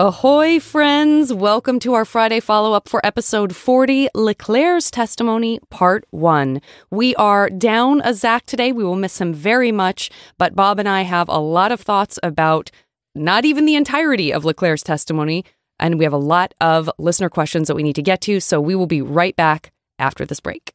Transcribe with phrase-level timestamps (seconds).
[0.00, 1.32] Ahoy, friends!
[1.32, 6.60] Welcome to our Friday follow up for episode 40 LeClaire's Testimony, Part 1.
[6.88, 8.70] We are down a Zaq today.
[8.70, 12.16] We will miss him very much, but Bob and I have a lot of thoughts
[12.22, 12.70] about
[13.16, 15.44] not even the entirety of LeClaire's testimony,
[15.80, 18.60] and we have a lot of listener questions that we need to get to, so
[18.60, 20.74] we will be right back after this break.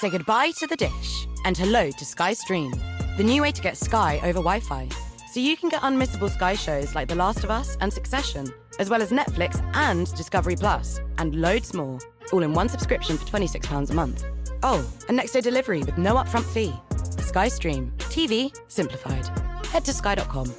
[0.00, 2.70] Say goodbye to the dish and hello to Sky Stream,
[3.16, 4.90] the new way to get Sky over Wi Fi.
[5.32, 8.90] So you can get unmissable Sky shows like The Last of Us and Succession, as
[8.90, 11.98] well as Netflix and Discovery Plus, and loads more,
[12.30, 14.22] all in one subscription for £26 a month.
[14.62, 16.74] Oh, and next day delivery with no upfront fee.
[17.22, 19.26] Sky Stream, TV simplified.
[19.68, 20.54] Head to sky.com.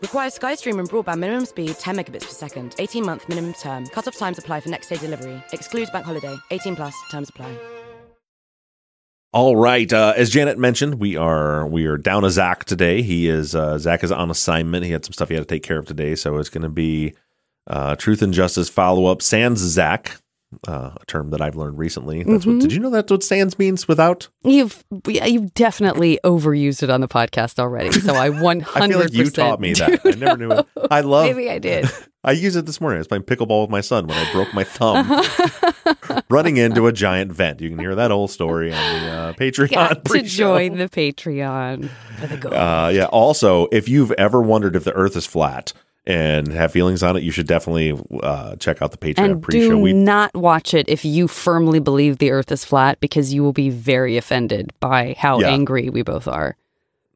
[0.00, 2.74] Requires SkyStream and broadband minimum speed 10 megabits per second.
[2.78, 3.86] 18 month minimum term.
[3.86, 5.40] Cut-off times apply for next day delivery.
[5.52, 6.36] Excludes bank holiday.
[6.50, 6.94] 18 plus.
[7.10, 7.56] Terms apply.
[9.32, 9.90] All right.
[9.90, 13.00] Uh, as Janet mentioned, we are we are down a Zaq today.
[13.00, 14.84] He is uh, Zaq is on assignment.
[14.84, 16.68] He had some stuff he had to take care of today, so it's going to
[16.68, 17.14] be
[17.66, 19.22] uh, Truth and Justice follow up.
[19.22, 20.20] Sans Zaq,
[20.66, 22.22] uh, a term that I've learned recently.
[22.22, 22.60] That's what.
[22.60, 24.28] Did you know that's what Sans means without?
[24.44, 29.12] You've you've definitely overused it on the podcast already, so I 100% I feel like
[29.12, 30.00] you taught me that.
[30.04, 30.66] I never knew it.
[30.90, 31.26] I love.
[31.36, 31.88] Maybe I did.
[32.24, 32.98] I used it this morning.
[32.98, 36.92] I was playing pickleball with my son when I broke my thumb running into a
[36.92, 37.60] giant vent.
[37.60, 39.72] You can hear that whole story on the uh, Patreon.
[39.72, 41.88] Got to join the Patreon
[42.20, 42.54] for the gold.
[42.54, 43.06] Uh, yeah.
[43.06, 45.72] Also, if you've ever wondered if the Earth is flat
[46.06, 49.68] and have feelings on it, you should definitely uh, check out the Patreon and pre-show.
[49.70, 53.42] do We not watch it if you firmly believe the Earth is flat, because you
[53.42, 55.50] will be very offended by how Yeah.
[55.50, 56.56] angry we both are.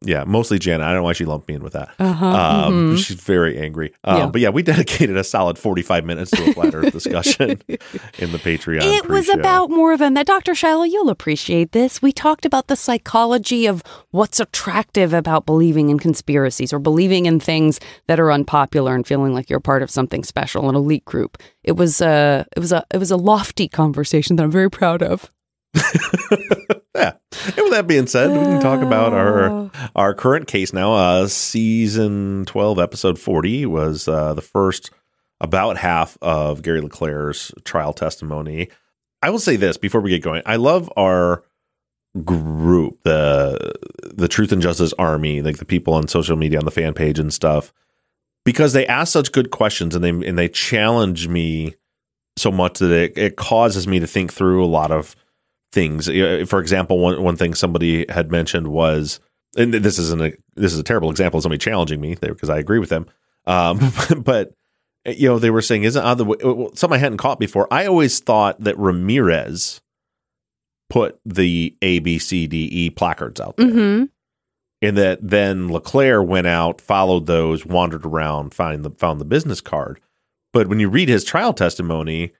[0.06, 0.84] Yeah, mostly Janet.
[0.86, 1.90] I don't know why she lumped me in with that.
[1.98, 2.98] Uh-huh, Um, mhm.
[3.04, 3.92] She's very angry.
[4.04, 4.26] Um, Yeah.
[4.26, 8.38] But yeah, we dedicated a solid forty-five minutes to a flat Earth discussion in the
[8.38, 8.82] Patreon.
[8.82, 9.40] It was pre-show.
[9.40, 10.54] about more than that Dr.
[10.54, 12.00] Shiloh, you'll appreciate this.
[12.00, 17.40] We talked about the psychology of what's attractive about believing in conspiracies or believing in
[17.40, 21.38] things that are unpopular and feeling like you're part of something special, an elite group.
[21.64, 25.02] It was a it was a it was a lofty conversation that I'm very proud
[25.02, 25.30] of.
[26.94, 27.12] yeah.
[27.44, 30.94] And with that being said, we can talk about our our current case now.
[30.94, 34.90] Uh, season twelve, episode forty was uh, the first
[35.40, 38.68] about half of Gary LeClaire's trial testimony.
[39.22, 40.42] I will say this before we get going.
[40.46, 41.44] I love our
[42.24, 43.72] group, the
[44.14, 47.18] the Truth and Justice Army, like the people on social media on the fan page
[47.18, 47.72] and stuff,
[48.44, 51.74] because they ask such good questions and they and they challenge me
[52.36, 55.16] so much that it, it causes me to think through a lot of
[55.72, 56.06] things.
[56.48, 59.20] For example, one one thing somebody had mentioned was,
[59.56, 62.50] and this isn't a this is a terrible example of somebody challenging me there because
[62.50, 63.06] I agree with them.
[63.46, 63.80] Um,
[64.18, 64.52] but
[65.04, 66.24] you know, they were saying, "Isn't other
[66.74, 69.80] something I hadn't caught before?" I always thought that Ramirez
[70.90, 74.04] put the A B C D E placards out there, Mm-hmm.
[74.82, 79.60] and that then LeClaire went out, followed those, wandered around, find the found the business
[79.60, 80.00] card.
[80.52, 82.32] But when you read his trial testimony,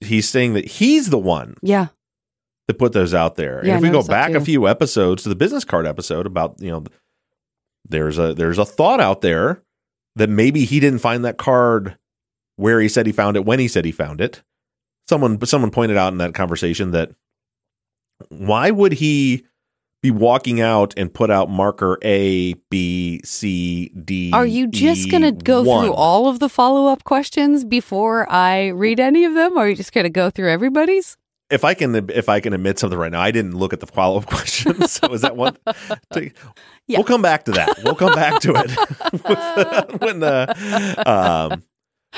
[0.00, 1.88] he's saying that he's the one Yeah.
[2.72, 3.64] To put those out there.
[3.64, 6.56] Yeah, and if we go back a few episodes to the business card episode about,
[6.60, 6.84] you know,
[7.84, 9.62] there's a there's a thought out there
[10.16, 11.96] that maybe he didn't find that card
[12.56, 14.42] where he said he found it when he said he found it.
[15.08, 17.12] Someone someone pointed out in that conversation that
[18.28, 19.44] why would he
[20.02, 24.32] be walking out and put out marker A, B, C, D.
[24.32, 25.84] Are you just E, going to go one.
[25.84, 29.56] through all of the follow up questions before I read any of them?
[29.56, 31.16] Or are you just going to go through everybody's?
[31.52, 33.86] If I can, if I can admit something right now, I didn't look at the
[33.86, 34.92] follow up questions.
[34.92, 35.56] So is that one?
[36.12, 36.34] Take-
[36.88, 36.98] Yeah.
[36.98, 37.78] We'll come back to that.
[37.84, 41.02] We'll come back to it when the.
[41.06, 41.62] Um,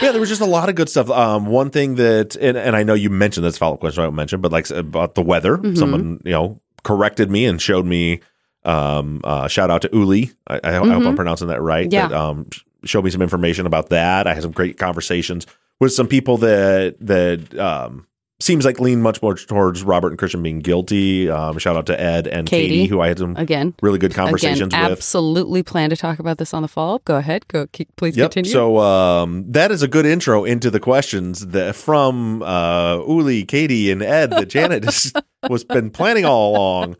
[0.00, 1.08] yeah, there was just a lot of good stuff.
[1.10, 4.06] Um, one thing that, and, and I know you mentioned this follow up question I
[4.06, 5.76] won't mention, but like about the weather, Mhm.
[5.78, 8.20] someone you know corrected me and showed me.
[8.64, 10.32] Um, uh, shout out to Uli.
[10.48, 11.06] I, I, hope Mhm.
[11.06, 11.90] I'm pronouncing that right.
[11.92, 12.08] Yeah.
[12.08, 12.48] That, um,
[12.84, 14.26] showed me some information about that.
[14.26, 15.46] I had some great conversations
[15.80, 18.06] with some people that that um
[18.40, 21.30] seems like lean much more towards Robert and Christian being guilty.
[21.30, 22.86] Um, shout out to Ed and Katie, Katie.
[22.86, 24.92] who I had some Again, really good conversations again, with.
[24.98, 27.04] absolutely plan to talk about this on the follow up.
[27.04, 27.46] Go ahead.
[27.48, 27.66] Go.
[27.68, 28.32] Keep, please Yep.
[28.32, 28.50] continue.
[28.50, 33.90] So um, that is a good intro into the questions that from uh, Uli, Katie,
[33.90, 35.12] and Ed that Janet has,
[35.48, 36.96] was been planning all along.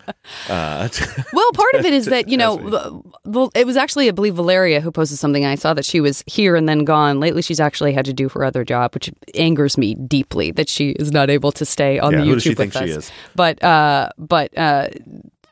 [0.48, 0.88] Uh,
[1.32, 2.70] Well, part of it is that you know, Ask me.
[2.70, 5.44] the- well, it was actually I believe Valeria who posted something.
[5.44, 7.20] I saw that she was here and then gone.
[7.20, 10.90] Lately, she's actually had to do her other job, which angers me deeply that she
[10.90, 12.82] is not able to stay on yeah, the YouTube who does she with think us.
[12.82, 13.12] she is?
[13.34, 14.88] But uh, but uh,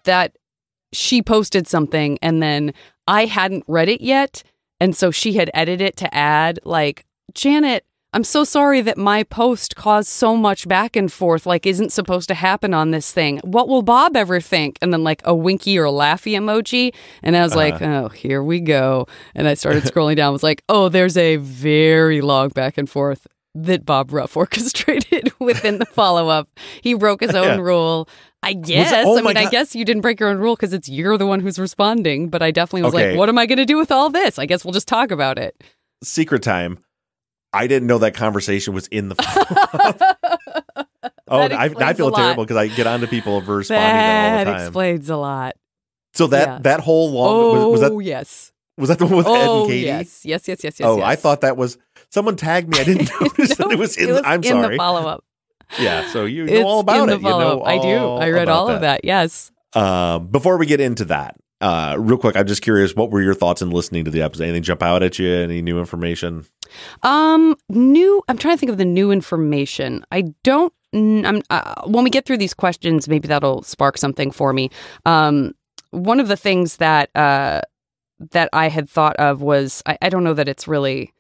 [0.05, 0.37] that
[0.93, 2.75] she posted something and then
[3.07, 4.43] I hadn't read it yet,
[4.81, 7.05] and so she had edited it to add like
[7.35, 7.85] Janet.
[8.15, 12.29] I'm so sorry that my post caused so much back and forth, like, isn't supposed
[12.29, 13.41] to happen on this thing.
[13.43, 14.77] What will Bob ever think?
[14.83, 16.95] And then, like, a winky or a laughy emoji.
[17.23, 19.07] And I was like, oh, here we go.
[19.35, 23.27] And I started scrolling down, was like, oh, there's a very long back and forth
[23.55, 26.49] that Bob Ruff orchestrated within the follow up.
[26.81, 27.57] He broke his own Yeah.
[27.59, 28.09] rule.
[28.45, 28.93] I guess.
[29.07, 31.27] oh I mean, I guess you didn't break your own rule because it's you're the
[31.27, 32.29] one who's responding.
[32.29, 33.11] But I definitely was Okay.
[33.11, 34.39] like, what am I going to do with all this?
[34.39, 35.63] I guess we'll just talk about it.
[36.03, 36.79] Secret time.
[37.53, 39.15] I didn't know that conversation was in the.
[39.17, 40.19] Follow-up.
[41.29, 44.53] Oh, I, I feel terrible because I get onto people for responding that That all
[44.53, 44.67] the time.
[44.67, 45.55] explains a lot.
[46.13, 46.59] so that yeah.
[46.63, 48.53] that whole long oh, was, was that oh, yes.
[48.77, 49.87] was that the one with Ed Oh, and Katie?
[49.87, 50.25] yes.
[50.27, 50.87] Yes, yes, yes, yes.
[50.87, 51.07] oh, yes.
[51.07, 51.79] I thought that was
[52.13, 52.79] someone tagged me.
[52.79, 54.11] I didn't notice that it was in.
[54.11, 54.77] the, I'm in sorry.
[54.77, 55.25] the follow up.
[55.79, 57.23] yeah, so you It's know all about in the it.
[57.23, 57.63] You know.
[57.65, 57.97] I do.
[58.17, 59.05] I read all of that.
[59.05, 59.51] Yes.
[59.75, 63.35] Um, before we get into that, uh, real quick, I'm just curious, what were your
[63.35, 64.45] thoughts in listening to the episode?
[64.45, 65.33] Anything jump out at you?
[65.33, 66.45] Any new information?
[67.03, 68.23] Um, new.
[68.29, 70.05] I'm trying to think of the new information.
[70.13, 70.73] I don't.
[70.95, 74.69] I'm uh, when we get through these questions, maybe that'll spark something for me.
[75.07, 75.55] Um,
[75.91, 77.63] one of the things that uh
[78.33, 81.13] that I had thought of was I, I don't know that it's really.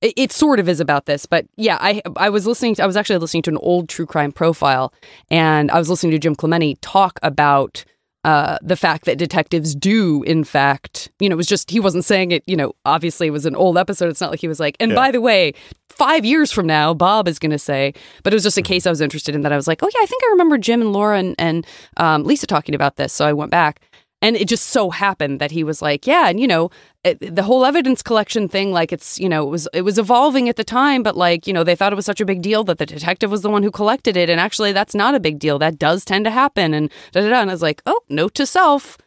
[0.00, 2.76] It, it sort of is about this, but yeah, I I was listening.
[2.76, 4.92] To, I was actually listening to an old true crime profile,
[5.30, 7.84] and I was listening to Jim Clemente talk about
[8.24, 12.04] uh, the fact that detectives do, in fact, you know, it was just, he wasn't
[12.04, 14.08] saying it, you know, obviously it was an old episode.
[14.10, 14.96] It's not like he was like, and Yeah.
[14.96, 15.52] by the way,
[15.88, 17.94] five years from now, Bob is going to say,
[18.24, 19.88] but it was just a case I was interested in that I was like, oh,
[19.94, 21.64] yeah, I think I remember Jim and Laura and, and
[21.96, 23.12] um, Lisa talking about this.
[23.12, 23.80] So I went back.
[24.20, 26.70] And it just so happened that he was like, yeah, and you know,
[27.04, 30.48] it, the whole evidence collection thing, like it's, you know, it was it was evolving
[30.48, 32.64] at the time, but like, you know, they thought it was such a big deal
[32.64, 35.38] that the detective was the one who collected it, and actually, that's not a big
[35.38, 35.58] deal.
[35.58, 37.40] That does tend to happen, and da da da.
[37.40, 38.98] And I was like, oh, note to self.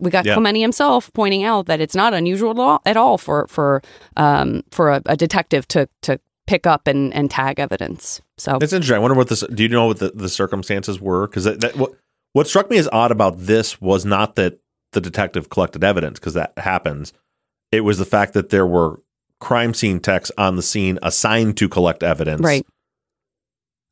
[0.00, 0.38] We got Yeah.
[0.38, 3.82] Himself pointing out that it's not unusual at all, for for
[4.16, 8.20] um for a, a detective to to pick up and and tag evidence.
[8.36, 8.96] So It's interesting.
[8.96, 9.40] I wonder what this.
[9.52, 11.26] Do you know what the, the circumstances were?
[11.26, 11.94] Because that, that what
[12.32, 14.60] what struck me as odd about this was not that
[14.92, 17.12] the detective collected evidence because that happens.
[17.72, 19.00] It was the fact that there were
[19.40, 22.66] crime scene techs on the scene assigned to collect evidence, right.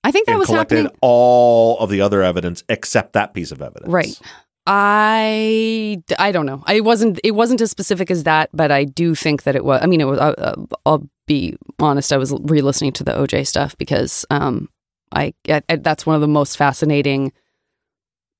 [0.06, 0.98] I think that and was collected happening.
[1.02, 3.90] all of the other evidence except that piece of evidence.
[3.90, 4.18] Right.
[4.64, 6.62] I, I don't know.
[6.66, 7.20] I wasn't.
[7.24, 9.80] It wasn't as specific as that, but I do think that it was.
[9.82, 10.18] I mean, it was.
[10.18, 12.12] Uh, uh, I'll be honest.
[12.12, 14.68] I was re-listening to the OJ stuff because um,
[15.12, 17.32] I, I that's one of the most fascinating,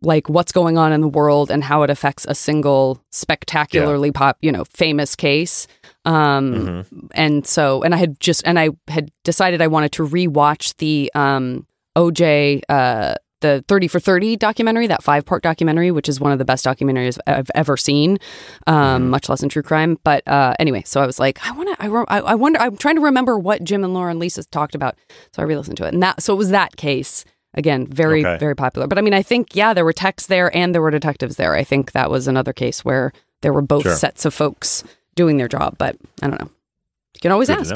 [0.03, 4.37] like what's going on in the world and how it affects a single spectacularly pop,
[4.43, 5.67] you know, famous case.
[6.05, 7.09] Um, Mhm.
[7.15, 11.11] and so and I had just and I had decided I wanted to rewatch the
[11.15, 16.33] um OJ uh the 30 for 30 documentary, that five part documentary, which is one
[16.33, 18.17] of the best documentaries I've ever seen,
[18.67, 19.99] um, much less in true crime.
[20.05, 22.59] But uh, anyway, so I was like, I want to, I, re- I I wonder,
[22.59, 24.97] I'm trying to remember what Jim and Laura and Lisa talked about.
[25.33, 25.93] So I re listened to it.
[25.93, 27.27] And that, so it was that case.
[27.57, 28.39] Again, very, Okay.
[28.39, 28.87] very popular.
[28.87, 31.55] But I mean, I think, yeah, there were techs there and there were detectives there.
[31.55, 33.95] I think that was another case where there were both Sure.
[33.97, 34.85] sets of folks
[35.15, 35.77] doing their job.
[35.79, 36.51] But I don't know.
[37.15, 37.75] You can always Good ask.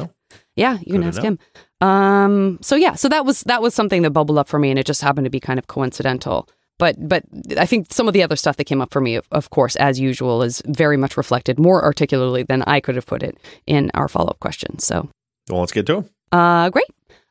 [0.56, 1.38] Yeah, you can Good ask him.
[1.80, 4.78] Um, so yeah, so that was that was something that bubbled up for me, and
[4.78, 6.46] it just happened to be kind of coincidental.
[6.78, 7.24] But but
[7.56, 9.76] I think some of the other stuff that came up for me, of, of course,
[9.76, 13.90] as usual, is very much reflected more articulately than I could have put it in
[13.94, 14.78] our follow up question.
[14.78, 15.08] So
[15.48, 16.10] Well, let's get to them.
[16.32, 16.84] uh, great.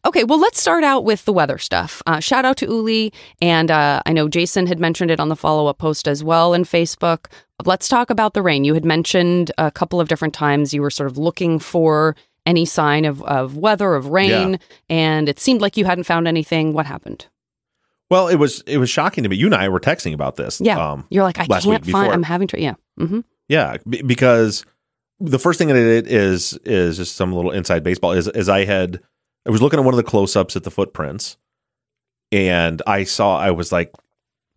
[0.05, 2.01] Okay, well, let's start out with the weather stuff.
[2.07, 5.35] Uh, shout out to Uli, and uh, I know Jason had mentioned it on the
[5.35, 7.25] follow up post as well in Facebook.
[7.65, 8.63] Let's talk about the rain.
[8.63, 12.15] You had mentioned a couple of different times you were sort of looking for
[12.45, 14.57] any sign of, of weather, of rain, Yeah.
[14.89, 16.71] and it seemed like you hadn't found anything.
[16.71, 17.27] What happened?
[18.09, 19.35] Well, it was it was shocking to me.
[19.35, 20.61] You and I were texting about this.
[20.61, 20.79] Yeah.
[20.93, 22.11] Um, You're like, I can't find.
[22.13, 22.75] I'm having to, yeah.
[22.97, 24.65] hmm Yeah, b- because
[25.19, 28.13] the first thing that I did is is just some little inside baseball.
[28.13, 29.01] Is is I had
[29.47, 31.37] I was looking at one of the close ups at the footprints,
[32.31, 33.91] and I saw I was like,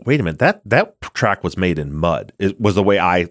[0.04, 2.32] wait a minute that that track was made in mud.
[2.38, 3.28] It was the way I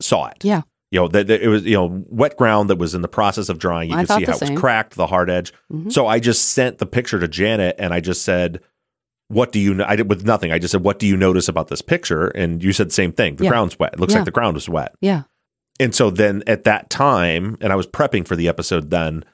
[0.00, 0.44] saw it.
[0.44, 0.62] Yeah.
[0.90, 3.48] You know that that it was you know wet ground that was in the process
[3.48, 3.90] of drying.
[3.90, 4.52] You I could see how it same.
[4.54, 5.52] was cracked, the hard edge.
[5.72, 5.92] Mhm.
[5.92, 8.60] So I just sent the picture to Janet, and I just said.
[9.32, 9.84] What do you know?
[9.86, 10.50] I did with nothing.
[10.50, 13.12] I just said, "What do you notice about this picture?" And you said the same
[13.12, 13.36] thing.
[13.36, 13.50] The Yeah.
[13.50, 13.92] ground's wet.
[13.92, 14.18] It looks Yeah.
[14.18, 14.92] like the ground was wet.
[15.00, 15.22] Yeah.
[15.78, 19.24] And so then at that time, and I was prepping for the episode then,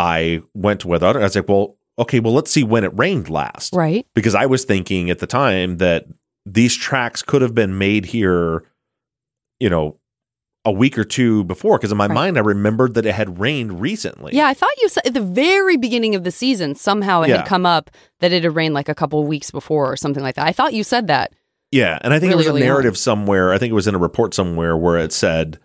[0.00, 3.28] I went to weather I was like, well, okay, well, let's see when it rained
[3.28, 3.74] last.
[3.74, 4.06] Right.
[4.14, 6.06] Because I was thinking at the time that
[6.46, 8.64] these tracks could have been made here,
[9.58, 9.98] you know,
[10.64, 11.78] a week or two before.
[11.78, 12.14] Because in my Right.
[12.14, 14.34] mind, I remembered that it had rained recently.
[14.34, 17.38] Yeah, I thought you said at the very beginning of the season, somehow it Yeah.
[17.38, 17.90] had come up
[18.20, 20.46] that it had rained like a couple weeks before or something like that.
[20.46, 21.32] I thought you said that.
[21.72, 23.52] Yeah, and I think Really it was a narrative somewhere.
[23.52, 25.58] I think it was in a report somewhere where it said,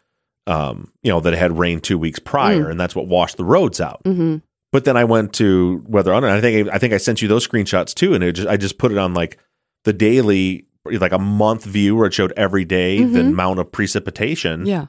[0.47, 3.45] um, you know, that it had rained two weeks prior, and that's what washed the
[3.45, 4.01] roads out.
[4.05, 4.37] hmm
[4.71, 7.47] But then I went to weather on I think I think I sent you those
[7.47, 9.39] screenshots too, and it just I just put it on like
[9.85, 13.29] the daily like a month view where it showed every day the Mhm.
[13.29, 14.85] amount of precipitation, Yeah.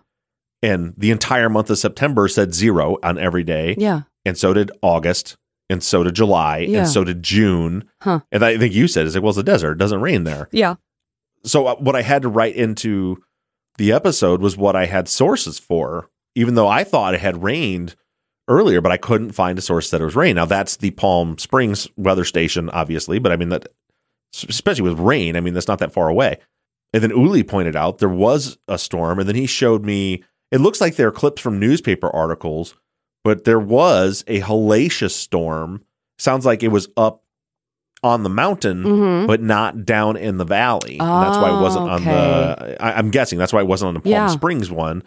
[0.63, 4.03] and the entire month of September said zero on every day, Yeah.
[4.25, 5.37] and so did August,
[5.71, 6.81] and so did July, Yeah.
[6.81, 8.21] and so did June, Huh.
[8.31, 10.49] and I think you said it's like well it's a desert, it doesn't rain there.
[10.53, 10.75] Yeah.
[11.45, 13.23] So uh, what I had to write into
[13.79, 17.97] the episode was what I had sources for, even though I thought it had rained
[18.49, 20.37] earlier, but I couldn't find a source that it was rain.
[20.37, 23.69] Now that's the Palm Springs weather station, obviously, but I mean that,
[24.49, 26.39] especially with rain, I mean that's not that far away.
[26.93, 30.23] And then Uli pointed out there was a storm, and then he showed me.
[30.53, 32.77] It looks like they're clips from newspaper articles,
[33.25, 35.85] but there was a hellacious storm.
[36.19, 37.25] Sounds like it was up
[38.03, 40.99] on the mountain hmm but not down in the valley.
[40.99, 42.77] and that's why it wasn't Oh, on the.
[42.81, 44.27] I, I'm guessing that's why it wasn't on the Palm Yeah.
[44.29, 45.03] Springs one.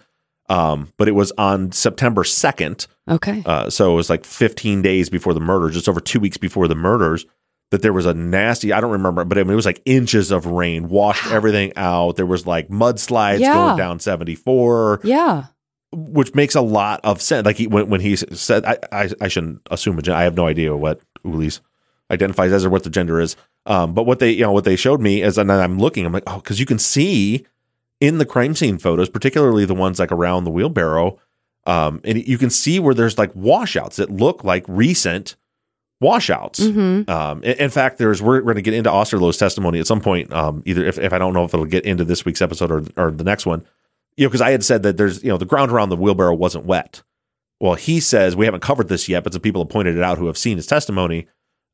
[0.50, 2.88] Um, but it was on September 2nd.
[3.08, 3.44] Okay.
[3.46, 6.68] Uh, so it was like 15 days before the murder, just over two weeks before
[6.68, 7.26] the murders.
[7.72, 10.32] That there was a nasty, I don't remember, but I mean, it was like inches
[10.32, 12.16] of rain, washed everything out.
[12.16, 13.54] There was like mudslides Yeah.
[13.54, 15.44] going down 74, Yeah.
[15.92, 17.46] which makes a lot of sense.
[17.46, 20.76] Like he, when, when he said, I, I, I shouldn't assume I have no idea
[20.76, 21.62] what Uli's
[22.12, 23.36] identifies as or what the gender is.
[23.66, 26.14] Um, but what they, you know, what they showed me is, and I'm looking, I'm
[26.14, 27.46] like, oh, because you can see
[28.00, 31.20] in the crime scene photos, particularly the ones like around the wheelbarrow,
[31.66, 35.36] um, and you can see where there's like washouts that look like recent
[36.02, 36.66] washouts.
[36.66, 39.88] hmm Um, in, in fact, there's we're, we're going to get into Osterloh's testimony at
[39.88, 40.32] some point.
[40.34, 42.84] Um, either if, if I don't know if it'll get into this week's episode or
[42.96, 43.66] or the next one,
[44.16, 46.34] you know, because I had said that there's you know the ground around the wheelbarrow
[46.34, 47.04] wasn't wet.
[47.60, 50.18] Well, he says we haven't covered this yet, but some people have pointed it out
[50.18, 51.28] who have seen his testimony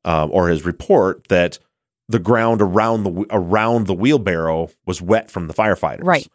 [0.06, 1.60] um, or his report that
[2.08, 6.04] the ground around the around the wheelbarrow was wet from the firefighters.
[6.06, 6.28] Right.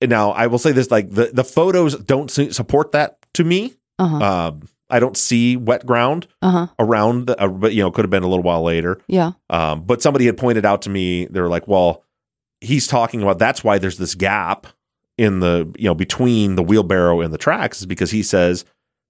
[0.00, 3.74] And now I will say this: like the the photos don't support that to me.
[3.98, 4.16] Uh huh.
[4.48, 6.66] Um, I don't see wet ground Uh huh.
[6.78, 9.00] around, the, uh, but you know, could have been a little while later.
[9.06, 9.32] Yeah.
[9.50, 12.02] Um, but somebody had pointed out to me, they were like, well,
[12.60, 14.66] he's talking about that's why there's this gap
[15.16, 18.64] in the, you know, between the wheelbarrow and the tracks is because he says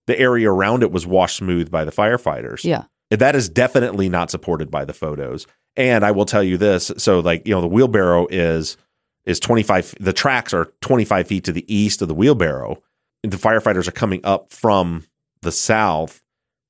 [0.06, 2.62] the area around it was washed smooth by the firefighters.
[2.64, 2.84] Yeah.
[3.10, 5.46] That is definitely not supported by the photos.
[5.76, 6.92] And I will tell you this.
[6.96, 8.76] So like, you know, the wheelbarrow is,
[9.24, 12.82] is 25, the tracks are 25 feet to the east of the wheelbarrow.
[13.22, 15.04] The firefighters are coming up from
[15.42, 16.22] the south.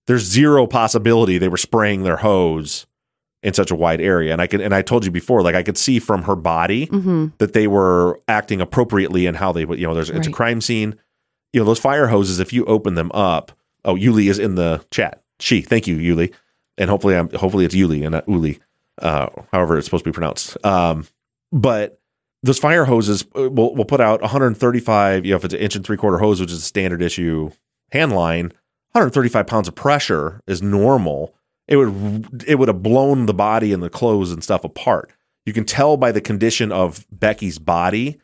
[0.07, 2.87] There's zero possibility they were spraying their hose
[3.43, 4.33] in such a wide area.
[4.33, 6.87] And I could, and I told you before, like I could see from her body
[6.87, 10.31] hmm that they were acting appropriately in how they would, you know, there's, it's a
[10.33, 10.99] crime scene.
[11.53, 13.53] You know, those fire hoses, if you open them up,
[13.85, 15.20] oh, Yuli is in the chat.
[15.41, 16.33] She, thank you, Yuli.
[16.79, 18.59] And hopefully I'm, hopefully it's Yuli and not Uli,
[19.03, 20.57] uh, however it's supposed to be pronounced.
[20.65, 21.07] Um,
[21.53, 22.01] but
[22.43, 25.77] those fire hoses uh, will, will put out 135, you know, if it's an inch
[25.77, 27.51] and three quarter hose, which is a standard issue
[27.93, 28.53] hand line,
[28.93, 31.35] 135 pounds of pressure is normal.
[31.69, 35.13] It would, it would have blown the body and the clothes and stuff apart.
[35.47, 38.19] You can tell by the condition of Becky's body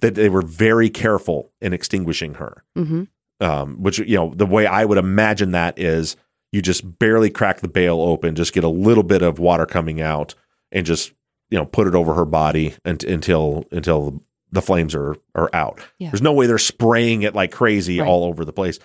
[0.00, 2.62] that they were very careful in extinguishing her.
[2.76, 3.04] hmm
[3.40, 6.16] Um, which you know, the way I would imagine that is
[6.52, 10.00] you just barely crack the bail open, just get a little bit of water coming
[10.00, 10.34] out,
[10.70, 11.12] and just
[11.50, 15.80] you know put it over her body unt- until until the flames are are out.
[15.98, 16.10] Yeah.
[16.10, 18.08] There's no way they're spraying it like crazy Right.
[18.08, 18.78] all over the place.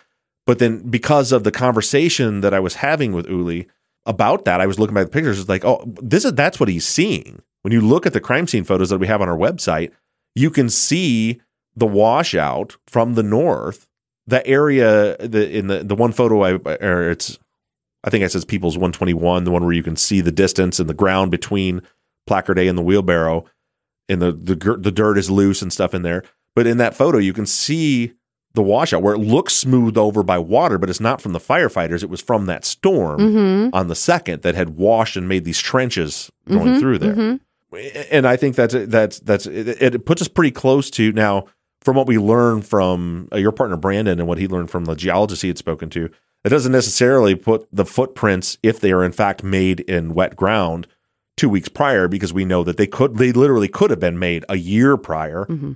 [0.46, 3.68] But then because of the conversation that I was having with Uli,
[4.06, 5.38] about that, I was looking at the pictures.
[5.40, 7.42] It's like, oh, this is that's what he's seeing.
[7.64, 9.92] When you look at the crime scene photos that we have on our website,
[10.36, 11.42] you can see
[11.76, 13.90] the washout from the north.
[14.26, 17.40] The area, the in the the one photo, I or it's,
[18.08, 20.90] I think it says People's 121, the one where you can see the distance and
[20.90, 21.82] the ground between
[22.26, 23.44] Placard A and the wheelbarrow,
[24.08, 26.24] and the the the dirt is loose and stuff in there.
[26.56, 28.14] But in that photo, you can see
[28.54, 32.02] the washout where it looks smoothed over by water, but it's not from the firefighters.
[32.02, 33.76] It was from that storm Mm-hmm.
[33.76, 37.40] on the second that had washed and made these trenches going through there.
[38.10, 41.46] And I think that's that's that's it, it puts us pretty close to now
[41.82, 44.96] from what we learned from uh, your partner Brandon and what he learned from the
[44.96, 46.10] geologist he had spoken to.
[46.44, 50.88] It doesn't necessarily put the footprints if they are in fact made in wet ground
[51.36, 54.46] two weeks prior because we know that they could they literally could have been made
[54.50, 55.74] a year prior Mm-hmm.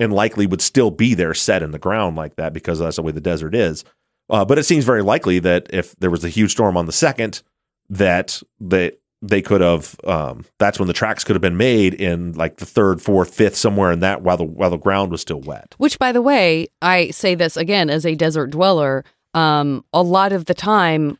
[0.00, 3.02] and likely would still be there set in the ground like that because that's the
[3.02, 3.84] way the desert is.
[4.30, 6.92] Uh, but it seems very likely that if there was a huge storm on the
[6.92, 7.42] second,
[7.90, 12.32] that they they could have um, that's when the tracks could have been made in
[12.32, 15.40] like the third, fourth, fifth, somewhere in that while the while the ground was still
[15.40, 15.74] wet.
[15.78, 19.04] Which, by the way, I say this again as a desert dweller.
[19.34, 21.18] Um, a lot of the time,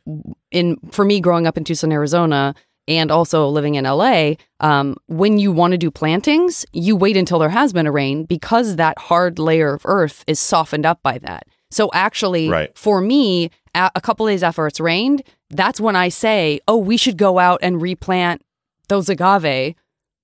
[0.51, 2.55] in for me growing up in Tucson, Arizona,
[2.87, 7.39] and also living in LA, um, when you want to do plantings, you wait until
[7.39, 11.17] there has been a rain because that hard layer of earth is softened up by
[11.17, 11.47] that.
[11.71, 12.77] So actually, Right.
[12.77, 16.95] for me, a, a couple days after it's rained, that's when I say, "Oh, we
[16.95, 18.41] should go out and replant
[18.87, 19.75] those agave."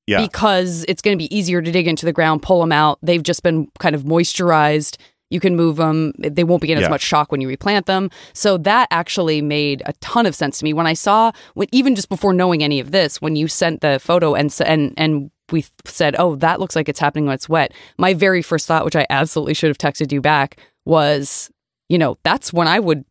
[0.07, 2.97] Yeah, because it's going to be easier to dig into the ground, pull them out.
[3.03, 4.97] They've just been kind of moisturized.
[5.31, 6.13] You can move them.
[6.19, 8.09] They won't be in as much shock when you replant them.
[8.33, 11.95] So that actually made a ton of sense to me when I saw when even
[11.95, 15.65] just before knowing any of this, when you sent the photo and and and we
[15.85, 18.95] said, "Oh, that looks like it's happening when it's wet." My very first thought, which
[18.95, 21.49] I absolutely should have texted you back, was,
[21.89, 23.05] you know, that's when I would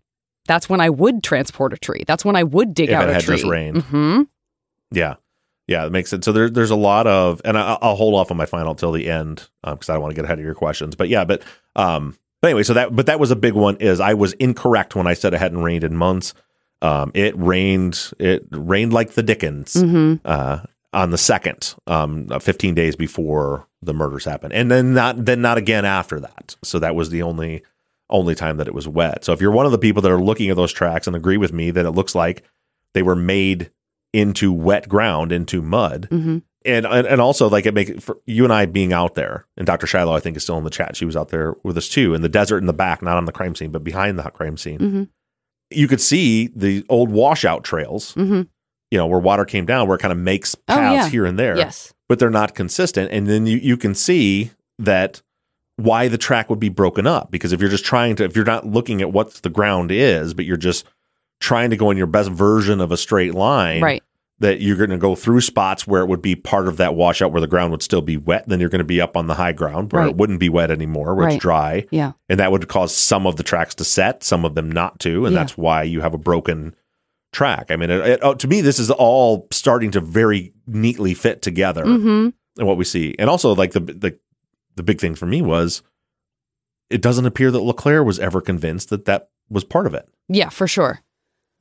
[0.47, 2.03] that's when I would transport a tree.
[2.07, 3.37] That's when I would dig If out a tree.
[3.37, 3.83] just rained.
[3.83, 4.23] hmm
[4.91, 5.15] yeah,
[5.71, 5.85] yeah.
[5.85, 6.25] That makes sense.
[6.25, 8.93] So there, there's a lot of, and I, I'll hold off on my final till
[8.93, 10.97] the end because I don't want to get ahead of your questions.
[10.97, 11.43] But yeah, but
[11.77, 13.77] um, but anyway, so that but that was a big one.
[13.77, 16.35] Is I was incorrect when I said it hadn't rained in months.
[16.83, 18.13] Um, it rained.
[18.19, 19.75] It rained like the Dickens.
[19.81, 20.61] hmm uh,
[20.93, 25.41] on the second, um, uh, 15 days before the murders happened, and then not then
[25.41, 26.57] not again after that.
[26.65, 27.63] So that was the only
[28.09, 29.25] only time that it was wet.
[29.25, 31.37] So if you're one of the people that are looking at those tracks and agree
[31.37, 32.43] with me that it looks like
[32.93, 33.71] they were made
[34.13, 38.45] into wet ground, into mud, hmm and and, and also like it make for you
[38.45, 39.87] and I being out there, and Dr.
[39.87, 40.95] Shiloh I think is still in the chat.
[40.95, 43.25] She was out there with us too in the desert in the back, not on
[43.25, 44.79] the crime scene, but behind the crime scene.
[44.79, 45.09] Mhm.
[45.71, 48.43] You could see the old washout trails, hmm
[48.91, 51.09] you know, where water came down, where it kind of makes Oh, paths yeah.
[51.09, 51.95] here and there Yes.
[52.09, 53.11] but they're not consistent.
[53.13, 55.23] And then you, you can see that
[55.77, 57.31] why the track would be broken up.
[57.31, 60.35] Because if you're just trying to, if you're not looking at what the ground is,
[60.35, 60.85] but you're just
[61.41, 64.03] trying to go in your best version of a straight line, Right.
[64.41, 67.33] that you're going to go through spots where it would be part of that washout
[67.33, 68.45] where the ground would still be wet.
[68.49, 70.11] Then you're going to be up on the high ground where Right.
[70.11, 71.35] it wouldn't be wet anymore, where Right.
[71.35, 71.87] it's dry.
[71.91, 72.13] Yeah.
[72.29, 75.27] And that would cause some of the tracks to set, some of them not to.
[75.27, 75.41] And Yeah.
[75.41, 76.75] that's why you have a broken
[77.33, 77.67] track.
[77.71, 81.43] I mean, it, it, oh, to me, this is all starting to very neatly fit
[81.43, 83.15] together hmm and what we see.
[83.19, 84.19] And also like the the
[84.77, 85.83] the big thing for me was
[86.91, 90.09] it doesn't appear that LeClaire was ever convinced that that was part of it.
[90.29, 91.01] Yeah, for sure.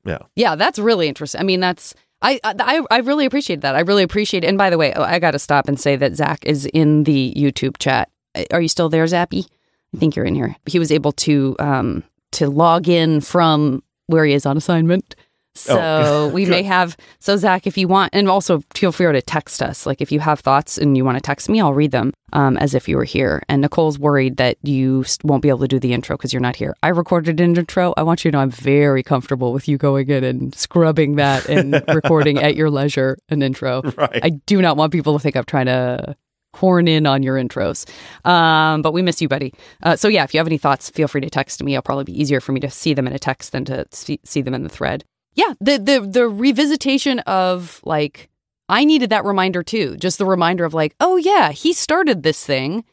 [0.06, 0.20] Yeah.
[0.36, 1.42] Yeah, that's really interesting.
[1.42, 3.76] I mean, that's I I I really appreciate that.
[3.76, 4.44] I really appreciate.
[4.44, 4.48] It.
[4.48, 7.04] And by the way, oh, I got to stop and say that Zaq is in
[7.04, 8.10] the YouTube chat.
[8.52, 9.48] Are you still there, Zappy?
[9.96, 10.56] I think you're in here.
[10.66, 15.16] He was able to um to log in from where he is on assignment.
[15.60, 19.22] So Oh, we may have so Zaq, if you want, and also feel free to
[19.22, 19.86] text us.
[19.86, 22.58] Like if you have thoughts and you want to text me, I'll read them um,
[22.58, 23.44] as if you were here.
[23.50, 26.56] And Nicole's worried that you won't be able to do the intro because you're not
[26.56, 26.76] here.
[26.84, 27.94] I recorded an intro.
[27.98, 31.48] I want you to know I'm very comfortable with you going in and scrubbing that
[31.48, 33.82] and recording at your leisure an intro.
[33.98, 34.20] Right.
[34.24, 36.16] I do not want people to think I'm trying to
[36.56, 37.88] horn in on your intros.
[38.26, 39.54] Um, but we miss you, buddy.
[39.84, 41.74] Uh, so yeah, if you have any thoughts, feel free to text me.
[41.74, 44.20] It'll probably be easier for me to see them in a text than to see,
[44.24, 45.04] see them in the thread.
[45.36, 48.30] Yeah, the the the revisitation of like
[48.68, 49.96] I needed that reminder too.
[49.98, 52.84] Just the reminder of like, oh yeah, he started this thing,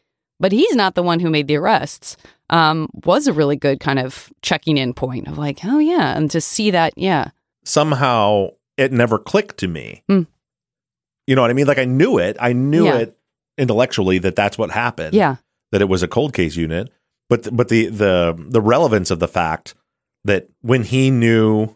[0.40, 2.16] but he's not the one who made the arrests.
[2.49, 6.31] Um, was a really good kind of checking in point of like, oh yeah, and
[6.31, 7.31] to see that, yeah,
[7.64, 10.03] Somehow it never clicked to me.
[10.09, 10.22] Hmm.
[11.27, 11.66] You know what I mean?
[11.66, 12.37] Like I knew it.
[12.40, 12.99] I knew Yeah.
[12.99, 13.18] it
[13.59, 15.14] intellectually that that's what happened.
[15.14, 15.37] yeah,
[15.72, 16.90] That it was a cold case unit.
[17.29, 19.75] But but the the the relevance of the fact
[20.25, 21.75] that when he knew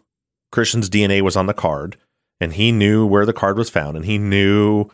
[0.51, 1.97] Christian's DNA was on the card
[2.39, 4.85] and he knew where the card was found and he knew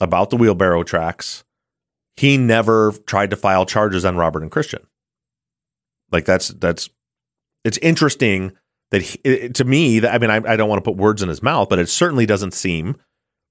[0.00, 1.44] about the wheelbarrow tracks,
[2.16, 4.86] he never tried to file charges on Robert and Christian.
[6.10, 6.90] Like that's that's
[7.64, 8.52] it's interesting
[8.90, 11.28] that he, to me, that, I mean, I, I don't want to put words in
[11.28, 12.96] his mouth, but it certainly doesn't seem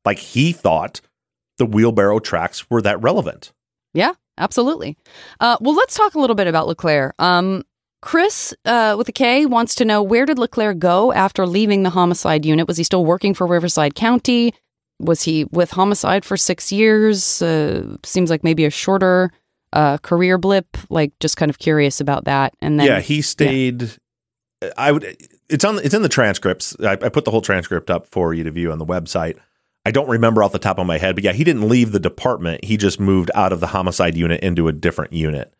[0.06, 1.02] like he thought
[1.58, 3.54] the wheelbarrow tracks were that relevant.
[3.94, 4.98] Yeah, absolutely.
[5.40, 7.14] Uh, well, let's talk a little bit about LeClaire.
[7.20, 7.64] Um,
[8.02, 11.90] Chris uh, with a K wants to know where did LeClaire go after leaving the
[11.90, 12.68] homicide unit?
[12.68, 14.54] Was he still working for Riverside County?
[15.00, 17.42] Was he with homicide for six years?
[17.42, 19.32] Uh, seems like maybe a shorter
[19.74, 20.78] uh, career blip.
[20.90, 22.54] Like, just kind of curious about that.
[22.62, 23.92] And then, yeah, he stayed.
[24.76, 25.18] I would.
[25.50, 25.80] It's on.
[25.80, 26.76] It's in the transcripts.
[26.80, 29.38] I, I put the whole transcript up for you to view on the website.
[29.86, 32.00] I don't remember off the top of my head, but yeah, he didn't leave the
[32.00, 32.66] department.
[32.66, 35.54] He just moved out of the homicide unit into a different unit.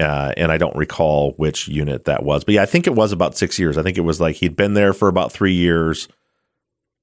[0.00, 2.44] Uh, and I don't recall which unit that was.
[2.44, 3.78] But yeah, I think it was about six years.
[3.78, 6.08] I think it was like he'd been there for about three years.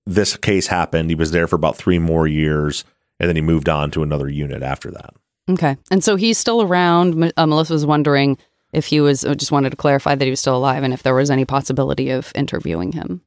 [0.05, 1.09] This case happened.
[1.09, 2.83] He was there for about three more years.
[3.19, 5.13] And then he moved on to another unit after that.
[5.49, 5.77] Okay.
[5.89, 7.31] And so he's still around.
[7.37, 8.37] Uh, Melissa was wondering
[8.73, 11.03] if he was, uh, just wanted to clarify that he was still alive and if
[11.03, 13.21] there was any possibility of interviewing him.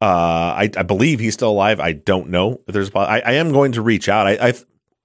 [0.00, 1.80] Uh, I, I believe he's still alive.
[1.80, 2.90] I don't know if there's.
[2.94, 4.28] I, I am going to reach out.
[4.28, 4.54] I, I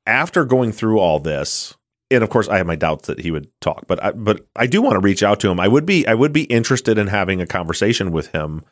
[0.05, 1.75] after going through all this,
[2.13, 4.67] and of course, I have my doubts that he would talk, but I, but I
[4.67, 5.59] do want to reach out to him.
[5.59, 8.63] I would be I would be interested in having a conversation with him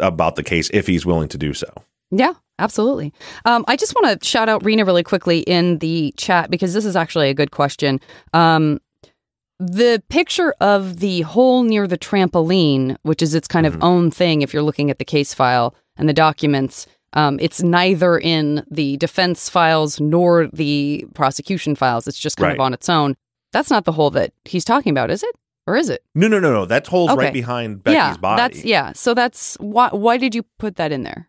[0.00, 1.68] about the case if he's willing to do so.
[2.10, 3.12] Yeah, absolutely.
[3.44, 6.84] Um, I just want to shout out Rena really quickly in the chat because this
[6.84, 8.00] is actually a good question.
[8.32, 8.80] Um,
[9.58, 14.42] the picture of the hole near the trampoline, which is its kind of own thing
[14.42, 18.96] if you're looking at the case file and the documents, um, it's neither in the
[18.98, 22.06] defense files nor the prosecution files.
[22.06, 23.16] It's just kind of on its own.
[23.52, 25.34] That's not the hole that he's talking about, is it?
[25.66, 26.02] Or is it?
[26.14, 26.64] No, no, no, no.
[26.64, 27.24] That hole's Okay.
[27.24, 28.40] right behind Becky's yeah, body.
[28.40, 28.92] That's yeah.
[28.92, 29.88] So that's why.
[29.90, 31.28] Why did you put that in there?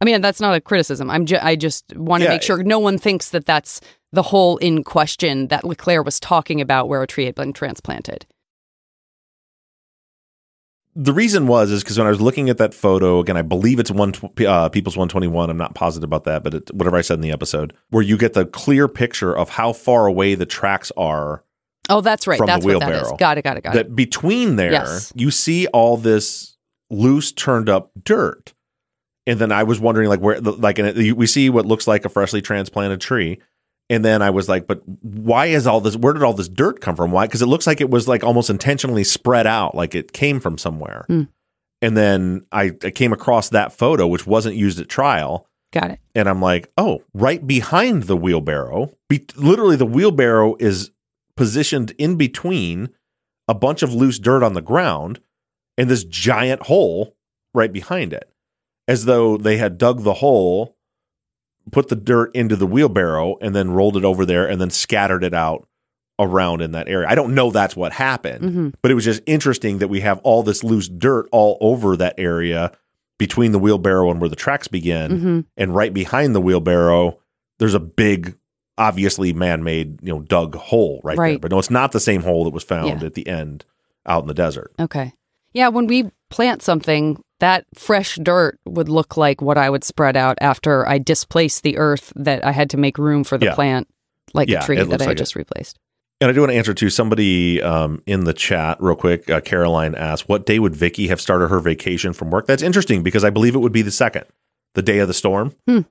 [0.00, 1.10] I mean, that's not a criticism.
[1.10, 1.26] I'm.
[1.26, 2.30] Ju- I just want to Yeah.
[2.34, 3.80] make sure no one thinks that that's
[4.12, 8.26] the hole in question that LeClaire was talking about, where a tree had been transplanted.
[11.00, 13.78] The reason was is because when I was looking at that photo again, I believe
[13.78, 14.12] it's one
[14.44, 15.48] uh, People's One Twenty One.
[15.48, 18.18] I'm not positive about that, but it, whatever I said in the episode, where you
[18.18, 21.44] get the clear picture of how far away the tracks are.
[21.88, 22.36] Oh, that's right.
[22.36, 22.94] From the that's what that is.
[23.02, 23.16] wheelbarrow.
[23.16, 23.42] Got it.
[23.42, 23.62] Got it.
[23.62, 23.86] Got it.
[23.88, 25.12] that between there, Yes.
[25.14, 26.56] you see all this
[26.90, 28.52] loose, turned up dirt,
[29.24, 32.04] and then I was wondering, like, where, like, and it, we see what looks like
[32.04, 33.40] a freshly transplanted tree.
[33.90, 35.96] And then I was like, but why is all this?
[35.96, 37.10] Where did all this dirt come from?
[37.10, 37.26] Why?
[37.26, 40.58] Because it looks like it was like almost intentionally spread out, like it came from
[40.58, 41.04] somewhere.
[41.06, 41.22] Hmm.
[41.80, 45.46] And then I, I came across that photo, which wasn't used at trial.
[45.72, 46.00] Got it.
[46.14, 50.90] And I'm like, oh, right behind the wheelbarrow, be- literally the wheelbarrow is
[51.36, 52.88] positioned in between
[53.46, 55.20] a bunch of loose dirt on the ground
[55.76, 57.16] and this giant hole
[57.54, 58.30] right behind it,
[58.86, 60.76] as though they had dug the hole,
[61.72, 65.24] put the dirt into the wheelbarrow, and then rolled it over there and then scattered
[65.24, 65.66] it out
[66.20, 67.06] around in that area.
[67.08, 68.74] I don't know that's what happened, Mhm.
[68.82, 72.14] but it was just interesting that we have all this loose dirt all over that
[72.18, 72.72] area
[73.18, 77.18] between the wheelbarrow and where the tracks begin hmm and right behind the wheelbarrow
[77.58, 78.36] there's a big
[78.76, 82.44] obviously man-made you know dug hole right, there but no it's not the same hole
[82.44, 83.06] that was found Yeah.
[83.06, 83.64] at the end
[84.06, 85.12] out in the desert Okay.
[85.52, 85.68] Yeah.
[85.68, 90.38] When we plant something, that fresh dirt would look like what I would spread out
[90.40, 93.54] after I displaced the earth that I had to make room for the Yeah.
[93.54, 93.88] plant,
[94.34, 95.78] like Yeah, the tree that looks I like just replaced.
[96.20, 99.40] and i do want to answer to somebody um, in the chat real quick uh,
[99.40, 103.22] caroline asked what day would vicky have started her vacation from work that's interesting because
[103.22, 104.24] i believe it would be the second
[104.74, 105.82] the day of the storm Hmm.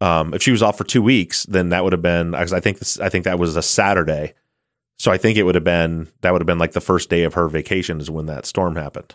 [0.00, 2.60] um, if she was off for two weeks then that would have been 'cause i
[2.60, 4.32] think this, i think that was a saturday
[4.98, 7.22] so i think it would have been that would have been like the first day
[7.24, 9.14] of her vacation is when that storm happened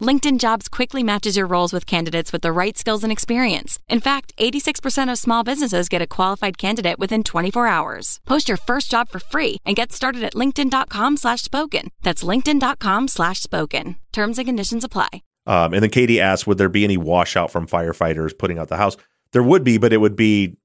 [0.00, 3.78] LinkedIn Jobs quickly matches your roles with candidates with the right skills and experience.
[3.88, 8.20] In fact, 86% of small businesses get a qualified candidate within 24 hours.
[8.26, 11.88] Post your first job for free and get started at linkedin.com slash spoken.
[12.02, 13.96] That's linkedin.com slash spoken.
[14.12, 15.08] Terms and conditions apply.
[15.46, 18.76] Um, and then Katie asked, would there be any washout from firefighters putting out the
[18.76, 18.98] house?
[19.32, 20.58] There would be, but it would be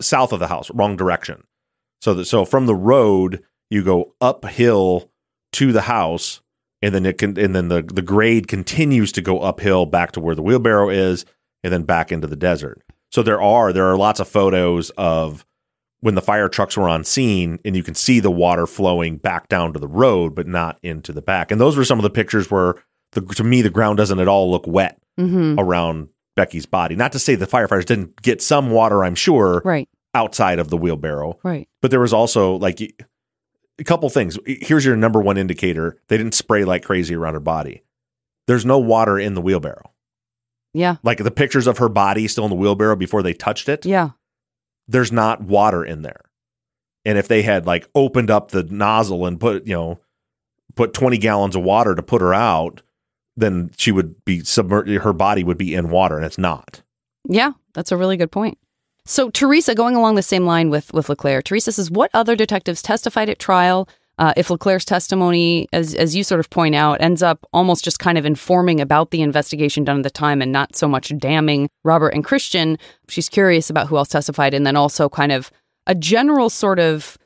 [0.00, 1.44] south of the house, wrong direction.
[2.00, 5.10] So so from the road, you go uphill
[5.52, 6.40] to the house,
[6.84, 10.20] and then it can and then the the grade continues to go uphill back to
[10.20, 11.24] where the wheelbarrow is,
[11.62, 12.82] and then back into the desert.
[13.10, 15.44] So there are there are lots of photos of
[16.00, 19.48] when the fire trucks were on scene, and you can see the water flowing back
[19.48, 21.50] down to the road, but not into the back.
[21.50, 22.74] And those were some of the pictures where
[23.12, 25.60] the to me the ground doesn't at all look wet Mm-hmm.
[25.60, 26.96] around Becky's body.
[26.96, 29.88] Not to say the firefighters didn't get some water, I'm sure, Right.
[30.12, 31.68] outside of the wheelbarrow, Right.
[31.80, 32.80] but there was also like
[33.78, 34.38] a couple things.
[34.46, 37.82] Here's your number one indicator: they didn't spray like crazy around her body.
[38.46, 39.90] there's no water in the wheelbarrow.
[40.72, 40.96] Yeah.
[41.02, 43.86] Like the pictures of her body still in the wheelbarrow before they touched it.
[43.86, 44.10] Yeah.
[44.88, 46.20] There's not water in there.
[47.04, 50.00] And if they had like opened up the nozzle and put, you know,
[50.74, 52.82] put 20 gallons of water to put her out,
[53.36, 54.90] then she would be submerged.
[55.02, 56.82] Her body would be in water, and it's not.
[57.28, 58.58] Yeah, that's a really good point.
[59.06, 62.80] So Teresa, going along the same line with with Leclaire, Teresa says, "What other detectives
[62.80, 63.88] testified at trial?
[64.16, 67.98] Uh, if Leclaire's testimony, as as you sort of point out, ends up almost just
[67.98, 71.68] kind of informing about the investigation done at the time and not so much damning
[71.82, 75.50] Robert and Christian, she's curious about who else testified, and then also kind of
[75.86, 77.18] a general sort of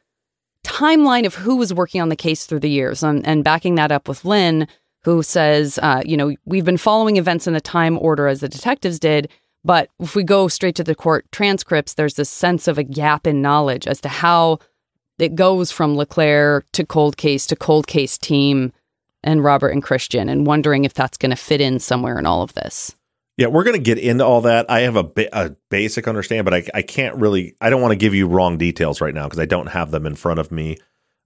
[0.65, 3.93] timeline of who was working on the case through the years, and, and backing that
[3.93, 4.67] up with Lynn."
[5.05, 8.49] Who says, uh, you know, we've been following events in the time order as the
[8.49, 9.31] detectives did,
[9.65, 13.27] but if we go straight to the court transcripts, there's this sense of a gap
[13.27, 14.59] in knowledge as to how
[15.19, 18.73] it goes from Leclaire to cold case to cold case team
[19.25, 22.43] and Robert and Christian, and wondering if that's going to fit in somewhere in all
[22.43, 22.95] of this.
[23.37, 24.71] Yeah, we're going to get into all that.
[24.71, 27.57] I have a, ba- a basic understand, but I, I can't really.
[27.61, 30.07] I don't want to give you wrong details right now because I don't have them
[30.07, 30.79] in front of me.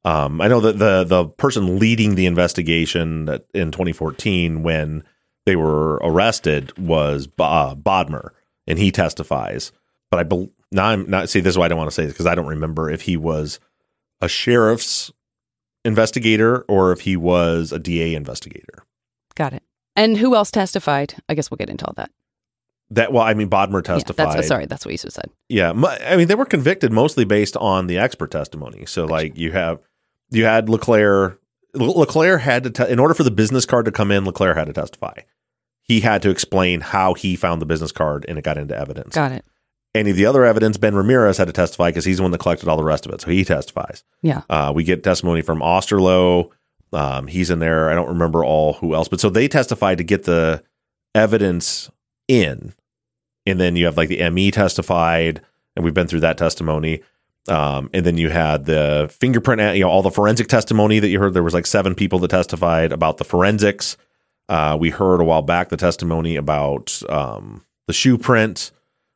[0.04, 5.04] Um, I know that the the person leading the investigation in 2014 when
[5.46, 8.30] they were arrested was uh, Bodmer,
[8.66, 9.72] and he testifies.
[10.10, 12.04] But I bel now I'm not see this is why I don't want to say
[12.04, 13.60] this because I don't remember if he was
[14.20, 15.10] a sheriff's
[15.84, 18.84] investigator or if he was a DA investigator.
[19.34, 19.62] Got it.
[19.96, 21.14] And who else testified?
[21.28, 22.10] I guess we'll get into all that.
[22.90, 24.36] That well, I mean, Bodmer Yeah, testified.
[24.36, 25.30] that's sorry, that's what you said.
[25.48, 28.84] Yeah, I mean they were convicted mostly based on the expert testimony.
[28.86, 29.80] So like you have
[30.30, 31.38] you had Leclaire.
[31.74, 34.24] Le- Leclaire had to te- in order for the business card to come in.
[34.26, 35.20] Leclaire had to testify.
[35.92, 39.14] He had to explain how he found the business card, and it got into evidence.
[39.14, 39.44] Got it.
[39.94, 42.38] Any of the other evidence, Ben Ramirez had to testify because he's the one that
[42.38, 43.20] collected all the rest of it.
[43.20, 44.02] So he testifies.
[44.22, 44.40] Yeah.
[44.48, 46.50] Uh, we get testimony from Osterloh.
[46.94, 47.90] Um, he's in there.
[47.90, 50.64] I don't remember all who else, but so they testified to get the
[51.14, 51.90] evidence
[52.26, 52.72] in,
[53.44, 55.42] and then you have like the ME testified,
[55.76, 57.02] and we've been through that testimony.
[57.48, 61.18] Um, and then you had the fingerprint, you know, all the forensic testimony that you
[61.18, 61.34] heard.
[61.34, 63.98] There was like seven people that testified about the forensics.
[64.52, 68.70] Uh, we heard a while back the testimony about um, the shoe print.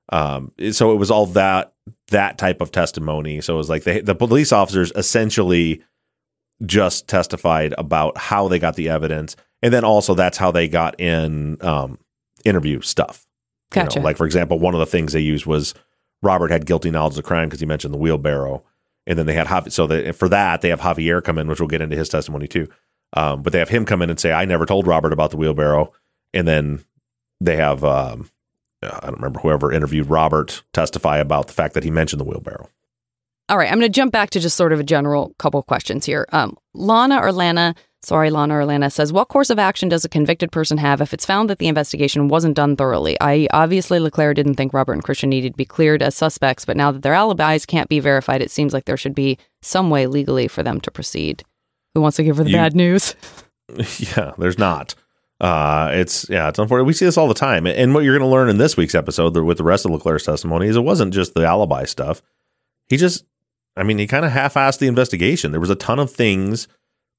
[0.08, 1.74] Um, so it was all that
[2.08, 3.42] that type of testimony.
[3.42, 5.82] So it was like the the police officers essentially
[6.64, 10.98] just testified about how they got the evidence, and then also that's how they got
[10.98, 11.98] in um,
[12.46, 13.26] interview stuff.
[13.96, 15.74] You know, like for example, one of the things they used was
[16.22, 18.64] Robert had guilty knowledge of the crime because he mentioned the wheelbarrow,
[19.06, 21.60] and then they had Javi- so that for that they have Javier come in, which
[21.60, 22.68] we'll get into his testimony too.
[23.16, 25.36] Um, but they have him come in and say, "I never told Robert about the
[25.36, 25.92] wheelbarrow,"
[26.32, 26.84] and then
[27.40, 28.30] they have um,
[28.82, 32.68] I don't remember whoever interviewed Robert testify about the fact that he mentioned the wheelbarrow.
[33.48, 35.66] All right, I'm going to jump back to just sort of a general couple of
[35.66, 36.26] questions here.
[36.32, 40.08] Um, Lana or Lana, sorry, Lana or Lana says, what course of action does a
[40.08, 43.16] convicted person have if it's found that the investigation wasn't done thoroughly?
[43.20, 46.76] I obviously LeClaire didn't think Robert and Christian needed to be cleared as suspects, but
[46.76, 50.08] now that their alibis can't be verified, it seems like there should be some way
[50.08, 51.44] legally for them to proceed.
[51.96, 53.14] Who wants to give her the You- bad news?
[53.98, 54.94] yeah, there's not.
[55.40, 56.84] Uh, it's yeah, it's unfortunate.
[56.84, 58.94] We see this all the time, and what you're going to learn in this week's
[58.94, 62.20] episode with the rest of LeClaire's testimony is it wasn't just the alibi stuff.
[62.88, 63.24] He just,
[63.76, 65.50] I mean, he kind of half-assed the investigation.
[65.52, 66.68] There was a ton of things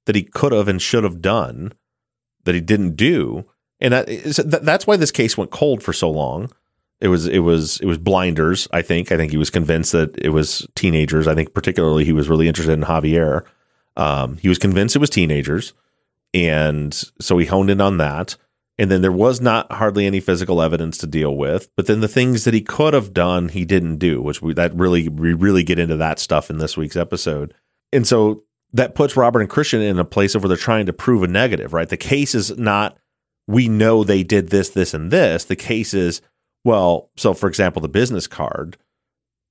[0.05, 1.73] that he could have and should have done
[2.45, 3.45] that he didn't do,
[3.81, 6.51] and that- that's why this case went cold for so long.
[7.01, 8.67] It was it was it was blinders.
[8.71, 11.27] I think I think he was convinced that it was teenagers.
[11.27, 13.43] I think particularly he was really interested in Javier.
[13.97, 15.73] Um, he was convinced it was teenagers
[16.33, 18.37] and so he honed in on that.
[18.79, 22.07] And then there was not hardly any physical evidence to deal with but then the
[22.07, 25.63] things that he could have done he didn't do which we that really we really
[25.63, 27.55] get into that stuff in this week's episode.
[27.91, 30.93] And so that puts robert and christian in a place of where they're trying to
[30.93, 31.89] prove a negative right?
[31.89, 32.99] The case is not
[33.47, 35.43] we know they did this this and this.
[35.45, 36.21] The case is
[36.63, 38.77] well so for example the business card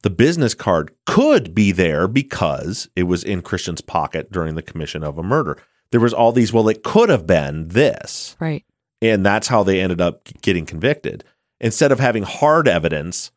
[0.07, 5.03] the business card could be there because it was in Christian's pocket during the commission
[5.03, 5.59] of a murder.
[5.91, 8.37] There was all these, well, it could have been this.
[8.39, 8.65] Right.
[9.03, 11.25] And that's how they ended up getting convicted.
[11.61, 13.33] Instead of having hard evidence,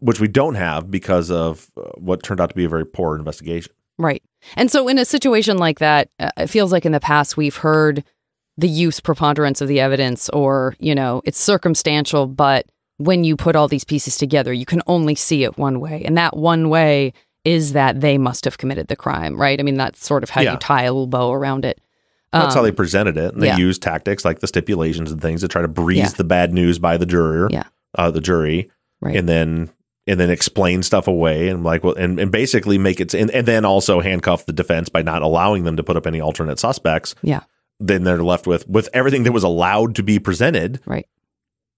[0.00, 3.16] which we don't have because of uh, what turned out to be a very poor
[3.16, 3.72] investigation.
[3.96, 4.22] Right.
[4.56, 7.56] And so, in a situation like that, uh, it feels like in the past we've
[7.56, 8.04] heard
[8.58, 12.66] the use preponderance of the evidence, or, you know, it's circumstantial, but
[12.98, 16.02] when you put all these pieces together, you can only see it one way.
[16.04, 17.12] And that one way
[17.44, 19.58] is that they must have committed the crime, right?
[19.58, 20.52] I mean, that's sort of how Yeah.
[20.52, 21.80] you tie a little bow around it.
[22.32, 23.34] That's how Um, they presented it.
[23.34, 23.56] And they yeah.
[23.56, 26.08] used tactics like the stipulations and things to try to breeze Yeah.
[26.16, 27.64] the bad news by the juror, Yeah.
[27.98, 29.16] uh, the jury, Right.
[29.16, 29.70] and then
[30.08, 33.46] and then explain stuff away and like well and, and basically make it and, and
[33.46, 37.14] then also handcuff the defense by not allowing them to put up any alternate suspects
[37.22, 37.42] Yeah.
[37.78, 40.80] then they're left with with everything that was allowed to be presented.
[40.86, 41.06] Right.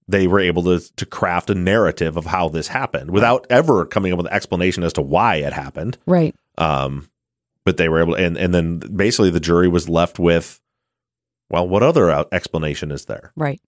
[0.07, 4.13] They were able to to craft a narrative of how this happened without ever coming
[4.13, 5.97] up with an explanation as to why it happened.
[6.07, 6.35] Right.
[6.59, 7.09] Um,
[7.65, 10.61] but they were able, to, and and then basically the jury was left with,
[11.49, 13.33] well, what other explanation is there?
[13.35, 13.61] Right.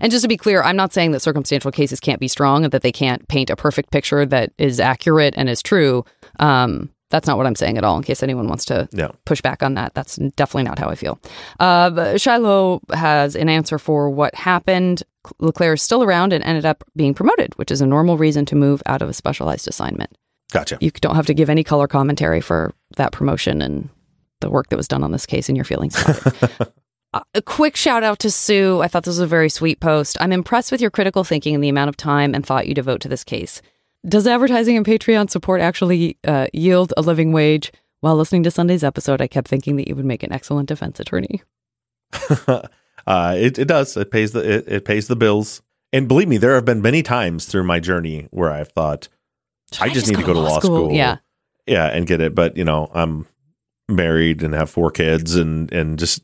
[0.00, 2.72] And just to be clear, I'm not saying that circumstantial cases can't be strong and
[2.72, 6.04] that they can't paint a perfect picture that is accurate and is true.
[6.38, 7.96] Um, that's not what I'm saying at all.
[7.96, 9.08] In case anyone wants to Yeah.
[9.24, 11.18] push back on that, that's definitely not how I feel.
[11.58, 15.02] Uh, Shiloh has an answer for what happened.
[15.38, 18.56] LeClaire is still around and ended up being promoted, which is a normal reason to
[18.56, 20.16] move out of a specialized assignment.
[20.52, 20.78] Gotcha.
[20.80, 23.88] You don't have to give any color commentary for that promotion and
[24.40, 25.96] the work that was done on this case and your feelings.
[27.14, 28.82] Uh, a quick shout out to Sue.
[28.82, 30.16] I thought this was a very sweet post.
[30.20, 33.00] I'm impressed with your critical thinking and the amount of time and thought you devote
[33.02, 33.62] to this case.
[34.06, 37.72] Does advertising and Patreon support actually uh, yield a living wage?
[38.00, 40.98] While listening to Sunday's episode, I kept thinking that you would make an excellent defense
[40.98, 41.42] attorney.
[43.06, 43.96] uh, it, it does.
[43.96, 45.62] It pays the it, it pays the bills.
[45.92, 49.08] And believe me, there have been many times through my journey where I've thought
[49.72, 50.92] Should I just need to go to law school.
[50.92, 51.18] Yeah.
[51.66, 52.34] yeah, and get it.
[52.34, 53.26] But you know, I'm
[53.88, 56.22] married and have four kids, and and just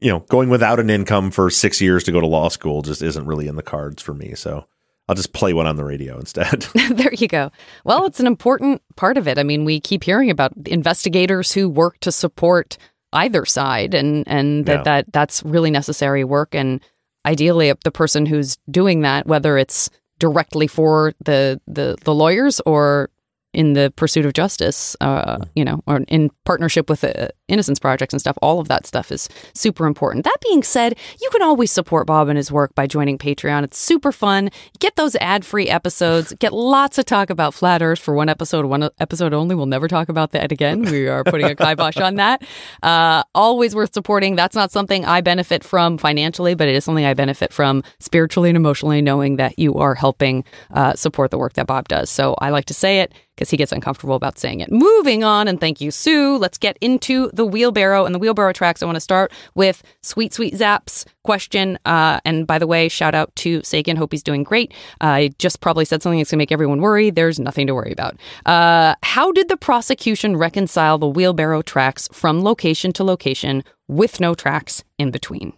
[0.00, 3.02] you know, going without an income for six years to go to law school just
[3.02, 4.34] isn't really in the cards for me.
[4.34, 4.66] So
[5.08, 6.60] I'll just play one on the radio instead.
[6.90, 7.50] there you go.
[7.84, 9.38] Well, it's an important part of it.
[9.38, 12.78] I mean, we keep hearing about investigators who work to support
[13.12, 14.82] either side, and and that, Yeah.
[14.82, 16.54] that that's really necessary work.
[16.54, 16.80] And
[17.26, 23.10] ideally, the person who's doing that, whether it's directly for the the, the lawyers or
[23.54, 28.14] in the pursuit of justice, uh, you know, or in partnership with the Innocence Projects
[28.14, 30.24] and stuff, all of that stuff is super important.
[30.24, 33.64] That being said, you can always support Bob and his work by joining Patreon.
[33.64, 34.50] It's super fun.
[34.78, 38.66] Get those ad free episodes, get lots of talk about flat earth for one episode,
[38.66, 39.54] one episode only.
[39.54, 40.82] We'll never talk about that again.
[40.82, 42.42] We are putting a kibosh on that.
[42.82, 44.36] Uh, always worth supporting.
[44.36, 48.50] That's not something I benefit from financially, but it is something I benefit from spiritually
[48.50, 52.10] and emotionally, knowing that you are helping uh, support the work that Bob does.
[52.10, 54.70] So I like to say it because he gets uncomfortable about saying it.
[54.70, 56.36] Moving on, and thank you, Sue.
[56.38, 58.82] Let's get into the wheelbarrow and the wheelbarrow tracks.
[58.82, 61.78] I want to start with Sweet Sweet Zaq's question.
[61.86, 63.96] Uh, and by the way, shout out to Sagan.
[63.96, 64.72] Hope he's doing great.
[65.00, 67.08] Uh, I just probably said something that's going to make everyone worry.
[67.08, 68.18] There's nothing to worry about.
[68.44, 74.34] Uh, how did the prosecution reconcile the wheelbarrow tracks from location to location with no
[74.34, 75.54] tracks in between?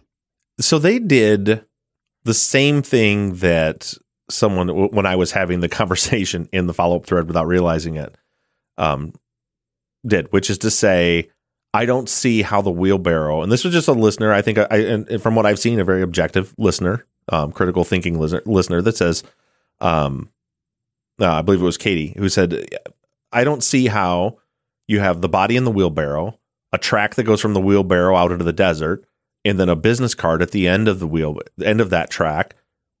[0.59, 1.65] so they did
[2.23, 3.93] the same thing that
[4.29, 8.15] someone when I was having the conversation in the follow up thread without realizing it
[8.77, 9.13] um,
[10.05, 11.29] did, which is to say,
[11.73, 14.33] I don't see how the wheelbarrow, and this was just a listener.
[14.33, 18.19] I think I, and from what I've seen, a very objective listener, um, critical thinking
[18.19, 19.23] listener, listener that says,
[19.79, 20.29] um,
[21.19, 22.67] uh, I believe it was Katie who said,
[23.31, 24.37] I don't see how
[24.87, 26.37] you have the body in the wheelbarrow,
[26.73, 29.05] a track that goes from the wheelbarrow out into the desert,
[29.45, 32.55] and then a business card at the end of the wheel, end of that track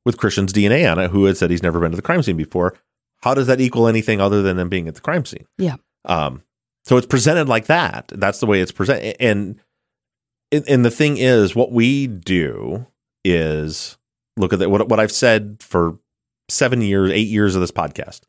[0.05, 2.37] with Christian's DNA on it, who had said he's never been to the crime scene
[2.37, 2.73] before.
[3.21, 5.45] How does that equal anything other than him being at the crime scene?
[5.57, 5.75] Yeah.
[6.05, 6.43] Um,
[6.85, 8.11] so it's presented like that.
[8.13, 9.15] That's the way it's presented.
[9.19, 9.59] And
[10.51, 12.85] and the thing is, what we do
[13.23, 13.97] is
[14.37, 14.69] look at that.
[14.69, 15.97] What what I've said for
[16.49, 18.21] seven years, eight years of this podcast.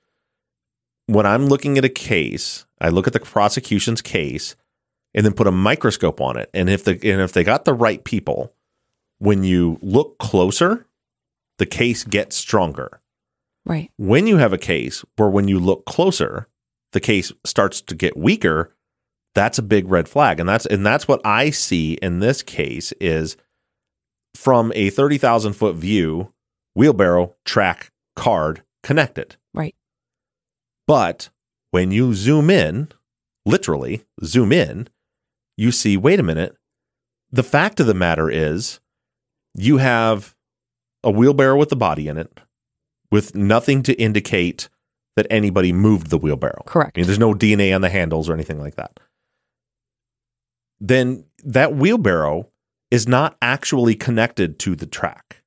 [1.07, 4.55] When I'm looking at a case, I look at the prosecution's case
[5.15, 6.49] and then put a microscope on it.
[6.55, 8.55] And if the and if they got the right people,
[9.19, 10.87] when you look closer,
[11.59, 13.01] the case gets stronger
[13.65, 13.91] Right.
[13.97, 16.49] when you have a case where when you look closer
[16.92, 18.74] the case starts to get weaker
[19.35, 22.92] that's a big red flag and that's and that's what i see in this case
[23.00, 23.37] is
[24.35, 26.33] from a 30,000 foot view
[26.74, 29.74] wheelbarrow track card connected Right.
[30.87, 31.31] but
[31.70, 32.88] when you zoom in
[33.46, 34.88] literally zoom in
[35.57, 36.57] you see wait a minute
[37.31, 38.81] the fact of the matter is
[39.55, 40.35] you have
[41.05, 42.40] a wheelbarrow with the body in it
[43.11, 44.68] with nothing to indicate
[45.16, 46.62] that anybody moved the wheelbarrow.
[46.66, 46.96] Correct.
[46.96, 48.98] I mean, there's no DNA on the handles or anything like that.
[50.81, 52.48] Then that wheelbarrow
[52.90, 55.42] is not actually connected to the track.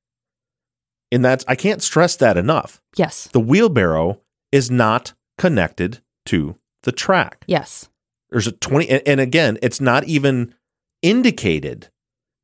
[1.12, 2.82] And that's, I can't stress that enough.
[2.96, 3.28] Yes.
[3.32, 7.44] The wheelbarrow is not connected to the track.
[7.46, 7.88] Yes.
[8.30, 10.54] There's a 20, and, and again, it's not even
[11.02, 11.88] indicated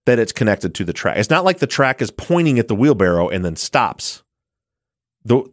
[0.06, 1.16] that it's connected to the track.
[1.16, 4.21] It's not like the track is pointing at the wheelbarrow and then stops.
[5.24, 5.44] The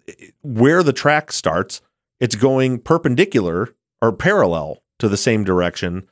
[0.41, 1.81] where the track starts,
[2.19, 6.07] it's going perpendicular or parallel to the same direction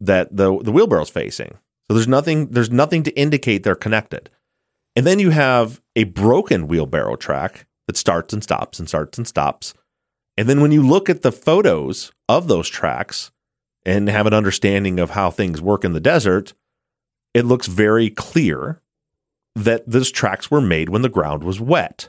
[0.00, 1.58] that the the wheelbarrow's facing.
[1.88, 4.30] So there's nothing there's nothing to indicate they're connected.
[4.94, 9.26] And then you have a broken wheelbarrow track that starts and stops and starts and
[9.26, 9.74] stops.
[10.36, 13.30] And then when you look at the photos of those tracks
[13.84, 16.54] and have an understanding of how things work in the desert,
[17.34, 18.80] it looks very clear
[19.54, 22.08] that those tracks were made when the ground was wet,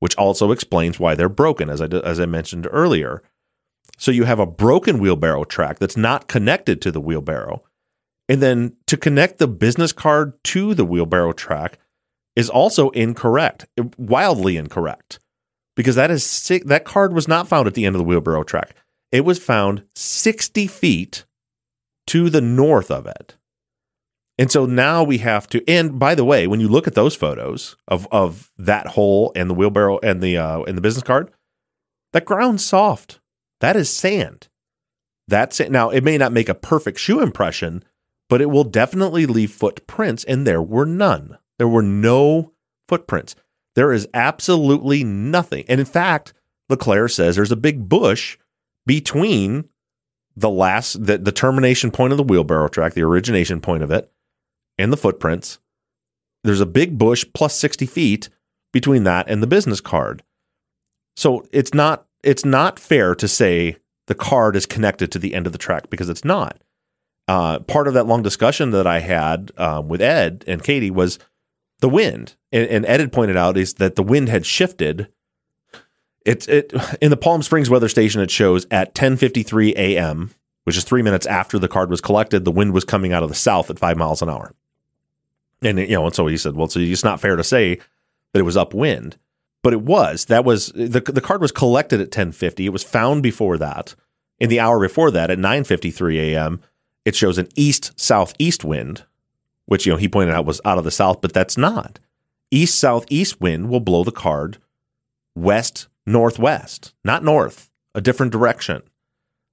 [0.00, 3.22] which also explains why they're broken, as I, as I mentioned earlier.
[3.96, 7.62] So you have a broken wheelbarrow track that's not connected to the wheelbarrow.
[8.28, 11.78] And then to connect the business card to the wheelbarrow track
[12.34, 13.66] is also incorrect,
[13.96, 15.20] wildly incorrect,
[15.76, 16.50] because that is.
[16.64, 18.74] That card was not found at the end of the wheelbarrow track.
[19.12, 21.24] It was found 60 feet
[22.08, 23.36] to the north of it.
[24.36, 25.62] And so now we have to.
[25.68, 29.48] And by the way, when you look at those photos of of that hole and
[29.48, 31.30] the wheelbarrow and the uh, and the business card,
[32.12, 33.20] that ground's soft.
[33.60, 34.48] That is sand.
[35.28, 35.70] That's it.
[35.70, 37.84] Now it may not make a perfect shoe impression,
[38.28, 41.38] but it will definitely leave footprints, and there were none.
[41.58, 42.52] There were no
[42.88, 43.36] footprints.
[43.74, 45.64] There is absolutely nothing.
[45.68, 46.32] And in fact,
[46.68, 48.38] LeClaire says there's a big bush
[48.86, 49.68] between
[50.36, 54.10] the last the, the termination point of the wheelbarrow track, the origination point of it,
[54.78, 55.58] and the footprints.
[56.42, 58.28] There's a big bush plus 60 feet
[58.72, 60.22] between that and the business card.
[61.16, 65.46] So it's not it's not fair to say the card is connected to the end
[65.46, 66.62] of the track because it's not.
[67.26, 71.18] Uh, part of that long discussion that I had um, with Ed and Katie was
[71.80, 75.08] the wind, and, and Ed had pointed out is that the wind had shifted.
[76.26, 78.20] It's it in the Palm Springs weather station.
[78.20, 80.30] It shows at 10:53 a.m.,
[80.64, 82.44] which is three minutes after the card was collected.
[82.44, 84.54] The wind was coming out of the south at five miles an hour,
[85.64, 87.76] and you know, and so he said, "Well, so it's not fair to say
[88.32, 89.16] that it was upwind."
[89.64, 93.24] but it was that was the the card was collected at 10:50 it was found
[93.24, 93.96] before that
[94.38, 96.60] in the hour before that at 9:53 a.m.
[97.04, 99.04] it shows an east southeast wind
[99.64, 101.98] which you know he pointed out was out of the south but that's not
[102.52, 104.58] east southeast wind will blow the card
[105.34, 108.82] west northwest not north a different direction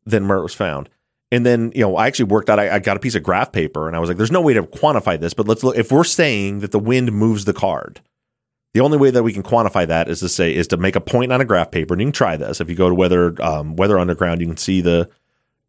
[0.05, 0.89] than where it was found
[1.31, 3.51] and then you know I actually worked out I, I got a piece of graph
[3.51, 5.91] paper and I was like there's no way to quantify this but let's look if
[5.91, 8.01] we're saying that the wind moves the card
[8.73, 11.01] the only way that we can quantify that is to say is to make a
[11.01, 12.61] point on a graph paper, and you can try this.
[12.61, 15.09] If you go to Weather um, Weather Underground, you can see the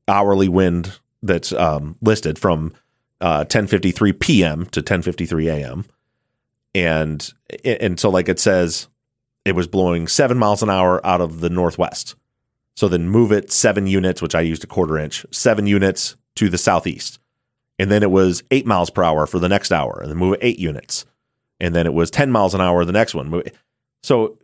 [0.07, 2.73] hourly wind that's um, listed from
[3.21, 4.67] uh, 10:53 p.m.
[4.67, 5.85] to 10:53 a.m.
[6.75, 7.33] And
[7.65, 8.87] and so like it says,
[9.45, 12.15] it was blowing seven miles an hour out of the northwest.
[12.77, 16.49] So then move it seven units, which I used a quarter inch, seven units to
[16.49, 17.19] the southeast,
[17.79, 20.35] and then it was eight miles per hour for the next hour, and then move
[20.35, 21.05] it eight units
[21.63, 23.43] and then it was 10 miles an hour the next one.
[24.03, 24.37] So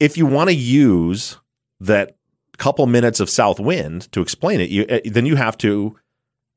[0.00, 1.36] if you want to use
[1.80, 2.16] that
[2.56, 5.96] couple minutes of south wind to explain it, you, eh, then you have to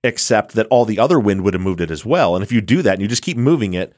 [0.03, 2.35] accept that all the other wind would have moved it as well.
[2.35, 3.93] And if you do that and you just keep moving it,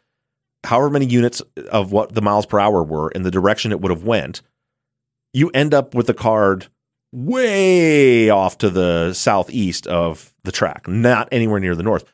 [0.63, 3.91] however many units of what the miles per hour were in the direction it would
[3.91, 4.41] have went,
[5.33, 6.67] you end up with the card
[7.25, 12.05] way off to the southeast of the track, not anywhere near the north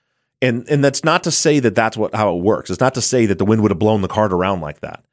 [0.44, 2.70] and and that's not to say that that's what how it works.
[2.70, 5.04] It's not to say that the wind would have blown the card around like that.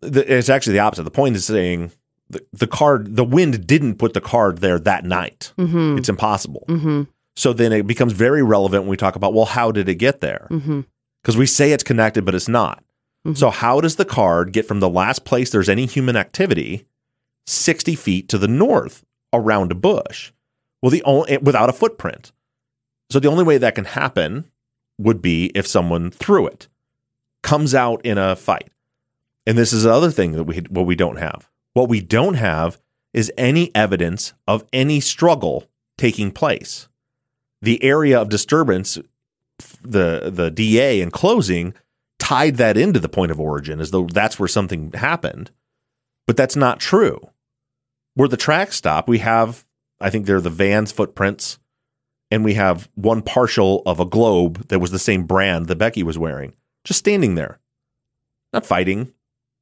[0.00, 1.02] The, it's actually the opposite.
[1.02, 1.90] The point is saying
[2.30, 5.52] the, the card, the wind didn't put the card there that night.
[5.58, 5.98] Mm-hmm.
[5.98, 6.64] It's impossible.
[6.68, 7.02] Mm-hmm.
[7.34, 10.20] So then it becomes very relevant when we talk about well, how did it get
[10.20, 10.46] there?
[10.50, 11.38] Because Mm-hmm.
[11.38, 12.82] we say it's connected, but it's not.
[13.34, 16.86] So how does the card get from the last place there's any human activity,
[17.48, 20.32] sixty feet to the north around a bush?
[20.82, 22.32] Well, the only without a footprint.
[23.10, 24.50] So the only way that can happen
[24.98, 26.68] would be if someone threw it,
[27.42, 28.70] comes out in a fight.
[29.46, 31.48] And this is the other thing that we what we don't have.
[31.74, 32.80] What we don't have
[33.14, 35.64] is any evidence of any struggle
[35.96, 36.88] taking place.
[37.62, 38.98] The area of disturbance,
[39.82, 41.74] the the DA in closing
[42.18, 45.50] tied that into the point of origin as though that's where something happened.
[46.26, 47.30] But that's not true.
[48.18, 49.64] Where the tracks stop, we have
[50.00, 51.60] I think they're the van's footprints
[52.32, 56.02] and we have one partial of a globe that was the same brand that Becky
[56.02, 57.60] was wearing, just standing there,
[58.52, 59.12] not fighting,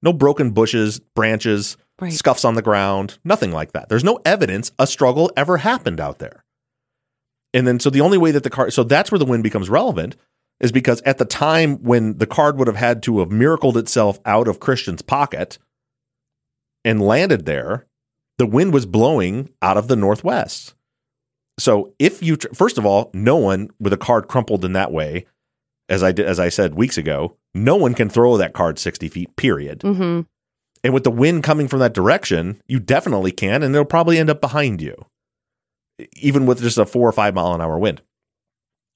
[0.00, 2.10] no broken bushes, branches, Right.
[2.14, 3.90] scuffs on the ground, nothing like that.
[3.90, 6.42] There's no evidence a struggle ever happened out there.
[7.52, 9.68] And then, so the only way that the card, so that's where the wind becomes
[9.68, 10.16] relevant
[10.60, 14.18] is because at the time when the card would have had to have miracled itself
[14.24, 15.58] out of Christian's pocket
[16.86, 17.86] and landed there,
[18.38, 20.74] the wind was blowing out of the northwest.
[21.58, 24.92] So if you tr- first of all, no one with a card crumpled in that
[24.92, 25.26] way,
[25.88, 29.08] as I did, as I said weeks ago, no one can throw that card sixty
[29.08, 29.34] feet.
[29.36, 29.80] Period.
[29.80, 30.22] Mm-hmm.
[30.84, 34.30] And with the wind coming from that direction, you definitely can, and it'll probably end
[34.30, 35.06] up behind you,
[36.16, 38.02] even with just a four or five mile an hour wind.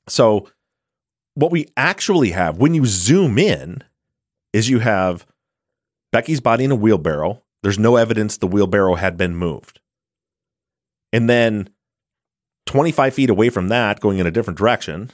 [0.07, 0.49] So,
[1.35, 3.83] what we actually have when you zoom in
[4.53, 5.27] is you have
[6.13, 7.43] Becky's body in a wheelbarrow.
[7.63, 9.81] There's no evidence the wheelbarrow had been moved.
[11.13, 11.71] And then
[12.67, 15.11] 25 feet away from that, going in a different direction,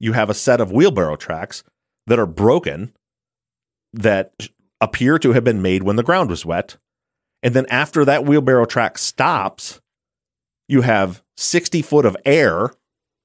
[0.00, 1.62] you have a set of wheelbarrow tracks
[2.06, 2.92] that are broken
[3.92, 4.34] that
[4.80, 6.76] appear to have been made when the ground was wet.
[7.42, 9.80] And then after that wheelbarrow track stops,
[10.68, 12.70] you have 60 foot of air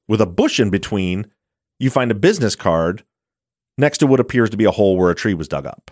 [0.07, 1.31] with a bush in between.
[1.79, 3.03] You find a business card
[3.77, 5.91] next to what appears to be a hole where a tree was dug up.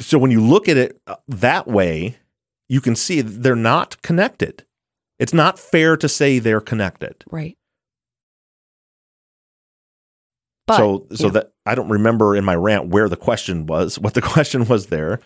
[0.00, 2.16] So when you look at it uh, that way,
[2.68, 4.64] you can see they're not connected.
[5.18, 7.24] It's not fair to say they're connected.
[7.30, 7.56] Right.
[10.66, 11.32] But, so so yeah.
[11.32, 14.86] that I don't remember in my rant where the question was, what the question was
[14.86, 15.20] there.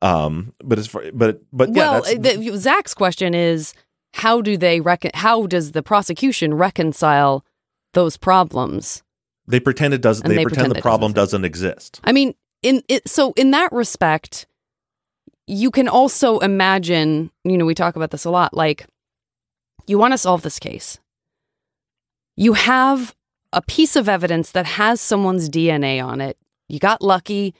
[0.00, 3.74] Um, but as far, but but yeah, well, that's, the, Zaq's question is
[4.14, 7.44] how do they recon- how does the prosecution reconcile
[7.94, 9.02] those problems?
[9.48, 10.28] they pretend it doesn't.
[10.28, 11.40] They, they pretend, pretend the problem doesn't.
[11.40, 12.00] doesn't exist.
[12.04, 14.46] I mean, in it, so in that respect,
[15.46, 17.30] you can also imagine.
[17.44, 18.54] You know, we talk about this a lot.
[18.54, 18.86] Like,
[19.86, 20.98] you want to solve this case.
[22.36, 23.14] You have
[23.52, 26.36] a piece of evidence that has someone's DNA on it.
[26.68, 27.54] You got lucky,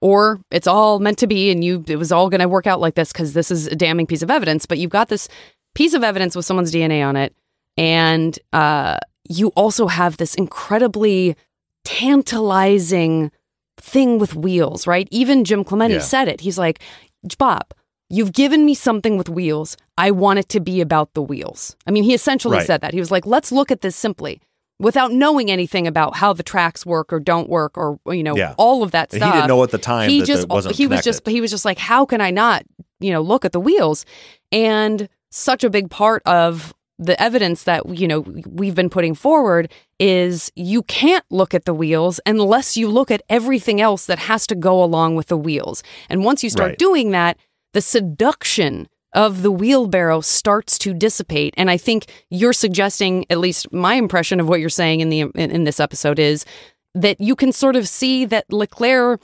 [0.00, 2.80] or it's all meant to be, and you it was all going to work out
[2.80, 4.66] like this because this is a damning piece of evidence.
[4.66, 5.28] But you've got this
[5.74, 7.34] piece of evidence with someone's DNA on it,
[7.76, 8.98] and uh,
[9.28, 11.36] you also have this incredibly
[11.84, 13.30] tantalizing
[13.88, 15.08] thing with wheels, right?
[15.10, 16.00] Even Jim Clemente Yeah.
[16.00, 16.40] said it.
[16.42, 16.80] He's like,
[17.38, 17.72] Bob,
[18.10, 19.76] you've given me something with wheels.
[19.96, 21.76] I want it to be about the wheels.
[21.86, 22.66] I mean, he essentially Right.
[22.66, 22.94] said that.
[22.94, 24.40] He was like, let's look at this simply
[24.80, 28.54] without knowing anything about how the tracks work or don't work or, you know, Yeah.
[28.56, 29.34] all of that And stuff.
[29.34, 31.64] he didn't know at the time He that just, he was just, he was just
[31.64, 32.62] like, how can I not,
[33.00, 34.04] you know, look at the wheels?
[34.52, 39.72] And such a big part of the evidence that you know we've been putting forward
[40.00, 44.46] is you can't look at the wheels unless you look at everything else that has
[44.48, 45.82] to go along with the wheels.
[46.08, 46.78] And once you start Right.
[46.78, 47.36] doing that,
[47.72, 51.54] the seduction of the wheelbarrow starts to dissipate.
[51.56, 55.20] And I think you're suggesting, at least my impression of what you're saying in the
[55.20, 56.44] in, in this episode is
[56.94, 59.18] that you can sort of see that LeClaire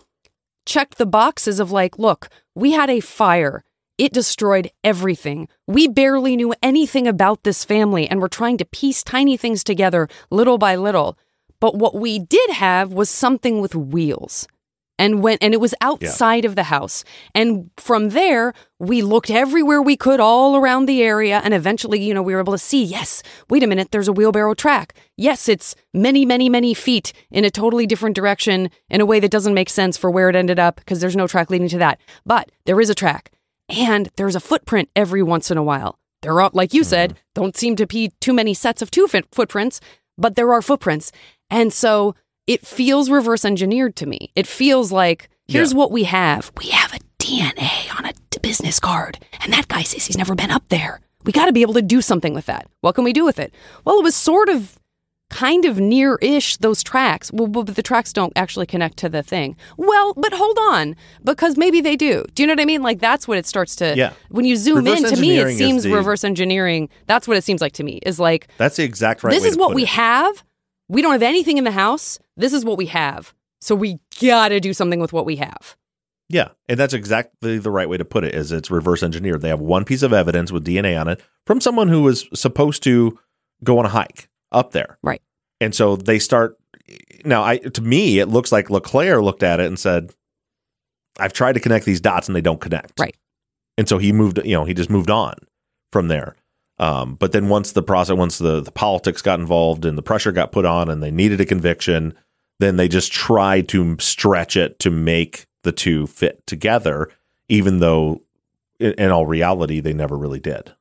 [0.64, 3.64] checked the boxes of like, look, we had a fire.
[3.96, 5.48] It destroyed everything.
[5.68, 10.08] We barely knew anything about this family and we're trying to piece tiny things together
[10.30, 11.16] little by little.
[11.60, 14.48] But what we did have was something with wheels.
[14.98, 17.04] And when and it was outside of the house.
[17.34, 22.14] And from there, we looked everywhere we could all around the area and eventually, you
[22.14, 24.94] know, we were able to see, yes, wait a minute, there's a wheelbarrow track.
[25.16, 29.30] Yes, it's many, many, many feet in a totally different direction in a way that
[29.30, 32.00] doesn't make sense for where it ended up because there's no track leading to that.
[32.24, 33.30] But there is a track
[33.68, 35.98] and there's a footprint every once in a while.
[36.22, 36.88] There are, like you hmm.
[36.88, 39.80] said, don't seem to be too many sets of two foot footprints,
[40.16, 41.12] but there are footprints.
[41.50, 42.14] And so
[42.46, 44.30] it feels reverse engineered to me.
[44.34, 45.78] It feels like here's Yeah.
[45.78, 46.52] what we have.
[46.58, 50.34] We have a DNA on a d- business card, and that guy says he's never
[50.34, 51.00] been up there.
[51.24, 52.66] We got to be able to do something with that.
[52.82, 53.54] What can we do with it?
[53.84, 54.78] Well, it was sort of
[55.34, 57.30] kind of near ish those tracks.
[57.32, 59.56] Well, but the tracks don't actually connect to the thing.
[59.76, 62.24] Well, but hold on, because maybe they do.
[62.34, 62.82] Do you know what I mean?
[62.82, 63.96] Like that's what it starts to.
[63.96, 64.12] Yeah.
[64.30, 66.88] When you zoom Reverse in, to me, it seems the- reverse engineering.
[67.06, 67.98] That's what it seems like to me.
[68.06, 69.32] Is like That's the exact right.
[69.34, 69.88] this is what we it.
[69.90, 70.44] have.
[70.88, 72.18] We don't have anything in the house.
[72.36, 73.34] This is what we have.
[73.60, 75.76] So we gotta do something with what we have.
[76.28, 78.34] Yeah, and that's exactly the right way to put it.
[78.34, 79.40] Is it's reverse engineered.
[79.42, 82.82] They have one piece of evidence with DNA on it from someone who was supposed
[82.84, 83.18] to
[83.62, 85.20] go on a hike up there, Right.
[85.64, 86.58] And so they start.
[87.24, 90.12] Now, I to me, it looks like LeClaire looked at it and said,
[91.18, 93.16] "I've tried to connect these dots and they don't connect." Right.
[93.78, 94.38] and so he moved.
[94.44, 95.34] You know, he just moved on
[95.90, 96.36] from there.
[96.78, 100.32] Um, but then once the process, once the, the politics got involved and the pressure
[100.32, 102.14] got put on, and they needed a conviction,
[102.60, 107.10] then they just tried to stretch it to make the two fit together,
[107.48, 108.22] even though
[108.80, 110.74] in, in all reality they never really did.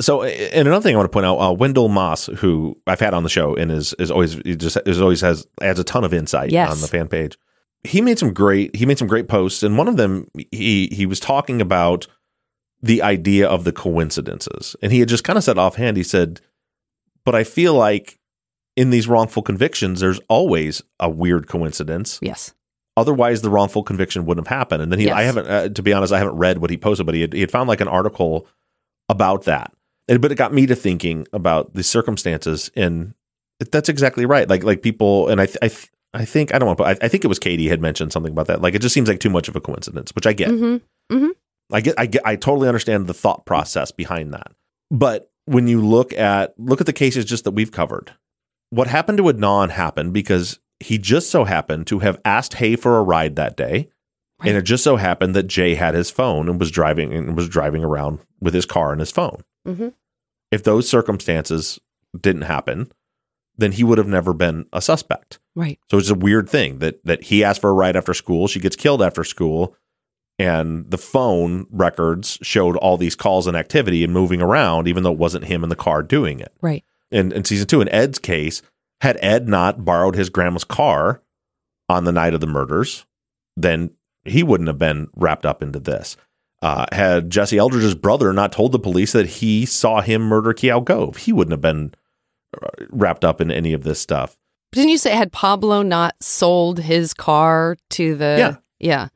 [0.00, 3.12] So, and another thing I want to point out, uh, Wendell Moss, who I've had
[3.14, 6.04] on the show and is is always he just is always has adds a ton
[6.04, 6.70] of insight Yes.
[6.72, 7.36] on the fan page.
[7.84, 11.06] He made some great he made some great posts, and one of them he he
[11.06, 12.06] was talking about
[12.82, 15.96] the idea of the coincidences, and he had just kind of said offhand.
[15.96, 16.40] He said,
[17.24, 18.18] "But I feel like
[18.76, 22.18] in these wrongful convictions, there's always a weird coincidence.
[22.22, 22.54] Yes.
[22.96, 25.16] Otherwise, the wrongful conviction wouldn't have happened." And then he, Yes.
[25.16, 27.32] I haven't, uh, to be honest, I haven't read what he posted, but he had,
[27.34, 28.46] he had found like an article
[29.10, 29.72] about that.
[30.18, 33.14] But it got me to thinking about the circumstances, and
[33.70, 34.48] that's exactly right.
[34.48, 36.84] Like like people, and I th- I th- I think I don't want to.
[36.84, 38.60] I, I think it was Katie had mentioned something about that.
[38.60, 40.48] Like it just seems like too much of a coincidence, which I get.
[40.48, 41.28] Mm-hmm.
[41.72, 44.52] I get, I get, I totally understand the thought process behind that.
[44.90, 48.12] But when you look at look at the cases just that we've covered,
[48.70, 52.98] what happened to Adnan happened because he just so happened to have asked Hae for
[52.98, 53.88] a ride that day,
[54.42, 57.48] and it just so happened that Jay had his phone and was driving and was
[57.48, 59.42] driving around with his car and his phone.
[59.66, 59.94] Mhm.
[60.50, 61.78] If those circumstances
[62.18, 62.90] didn't happen,
[63.56, 65.38] then he would have never been a suspect.
[65.54, 65.78] Right.
[65.90, 68.60] So it's a weird thing that that he asked for a ride after school, she
[68.60, 69.76] gets killed after school,
[70.38, 75.12] and the phone records showed all these calls and activity and moving around, even though
[75.12, 76.54] it wasn't him in the car doing it.
[76.62, 76.84] Right.
[77.10, 78.62] And in season two, in Ed's case,
[79.02, 81.22] had Ed not borrowed his grandma's car
[81.88, 83.04] on the night of the murders,
[83.56, 83.90] then
[84.24, 86.16] he wouldn't have been wrapped up into this.
[86.62, 90.84] Uh, had Jesse Eldridge's brother not told the police that he saw him murder Keough
[90.84, 91.94] Gove, he wouldn't have been
[92.62, 94.36] uh, wrapped up in any of this stuff.
[94.72, 98.56] Didn't you say had Pablo not sold his car to the Yeah.
[98.78, 99.08] Yeah.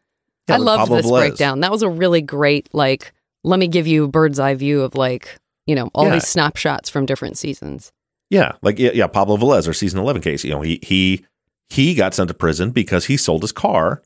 [0.48, 1.18] Yeah, I loved Pablo this Velez.
[1.20, 1.60] breakdown.
[1.60, 3.12] That was a really great like
[3.44, 6.14] let me give you a bird's eye view of like, you know, all Yeah.
[6.14, 7.92] these snapshots from different seasons.
[8.30, 10.44] Yeah, like yeah, yeah, Pablo Velez, our season eleven case.
[10.44, 11.24] You know, he he
[11.68, 14.02] he got sent to prison because he sold his car,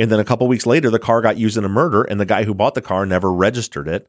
[0.00, 2.26] and then a couple weeks later, the car got used in a murder, and the
[2.26, 4.08] guy who bought the car never registered it.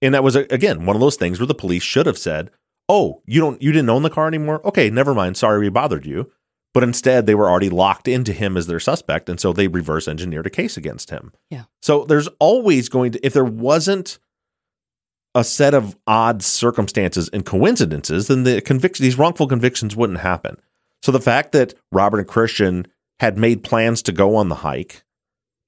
[0.00, 2.50] And that was again one of those things where the police should have said,
[2.88, 4.64] "Oh, you don't, you didn't own the car anymore.
[4.64, 5.36] Okay, never mind.
[5.36, 6.30] Sorry, we bothered you."
[6.72, 10.06] But instead, they were already locked into him as their suspect, and so they reverse
[10.06, 11.32] engineered a case against him.
[11.50, 11.64] Yeah.
[11.82, 14.18] So there's always going to, if there wasn't
[15.34, 20.60] a set of odd circumstances and coincidences, then the conviction, these wrongful convictions wouldn't happen.
[21.02, 22.86] So the fact that Robert and Christian
[23.18, 25.02] had made plans to go on the hike,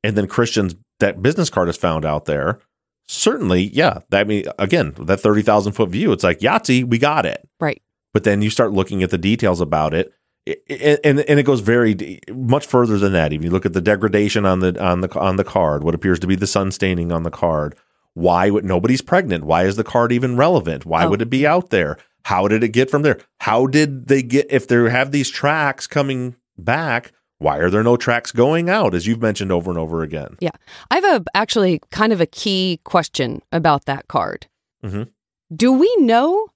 [0.05, 2.61] and then Christian's that business card is found out there,
[3.09, 3.99] certainly, yeah.
[4.11, 7.47] That I mean, again, that thirty thousand foot view, it's like Yahtzee, we got it.
[7.59, 7.81] Right.
[8.13, 10.13] But then you start looking at the details about it,
[10.47, 13.33] and and it goes very much further than that.
[13.33, 16.19] If you look at the degradation on the on the on the card, what appears
[16.21, 17.77] to be the sun staining on the card,
[18.15, 19.45] why would nobody's pregnant?
[19.45, 20.85] Why is the card even relevant?
[20.87, 21.11] Why Oh.
[21.11, 21.99] would it be out there?
[22.25, 23.19] How did it get from there?
[23.39, 27.13] How did they get if they have these tracks coming back?
[27.41, 28.95] Why are there no tracks going out?
[28.95, 30.37] As you've mentioned over and over again.
[30.41, 30.51] Yeah.
[30.91, 34.47] I have a actually kind of a key question about that card.
[34.85, 35.09] Mhm.
[35.55, 36.49] Do we know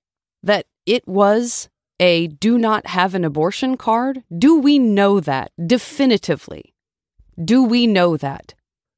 [0.42, 1.68] that it was
[1.98, 4.22] a do not have an abortion card?
[4.36, 6.74] Do we know that definitively?
[7.42, 8.54] Do we know that?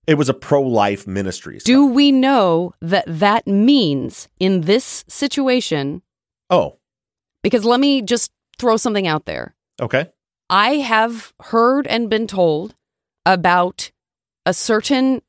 [0.09, 1.59] It was a pro life ministry.
[1.65, 6.03] Do we know that that means in this situation?
[6.51, 6.79] Oh,
[7.43, 9.55] Because let me just throw something out there.
[9.81, 10.11] okay.
[10.49, 12.75] I have heard and been told
[13.25, 13.91] about
[14.45, 15.23] a certain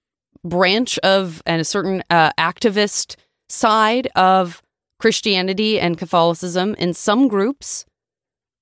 [0.44, 3.16] branch of and a certain uh, activist
[3.50, 4.62] side of
[5.00, 7.86] Christianity and Catholicism in some groups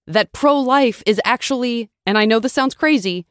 [0.07, 3.25] that pro life is actually, and I know this sounds crazy,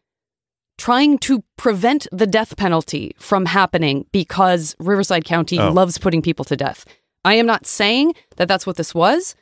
[0.77, 5.71] trying to prevent the death penalty from happening because Riverside County Oh.
[5.73, 6.85] loves putting people to death.
[7.25, 9.35] I am not saying that that's what this was,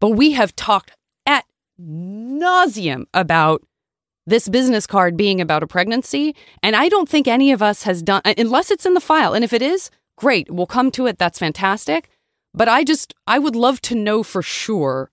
[0.00, 0.92] but we have talked
[1.80, 3.62] nauseum about
[4.26, 6.34] this business card being about a pregnancy.
[6.62, 9.32] And I don't think any of us has done, unless it's in the file.
[9.32, 11.18] And if it is, great, we'll come to it.
[11.18, 12.10] That's fantastic.
[12.52, 15.10] But I just, I would love to know for sure.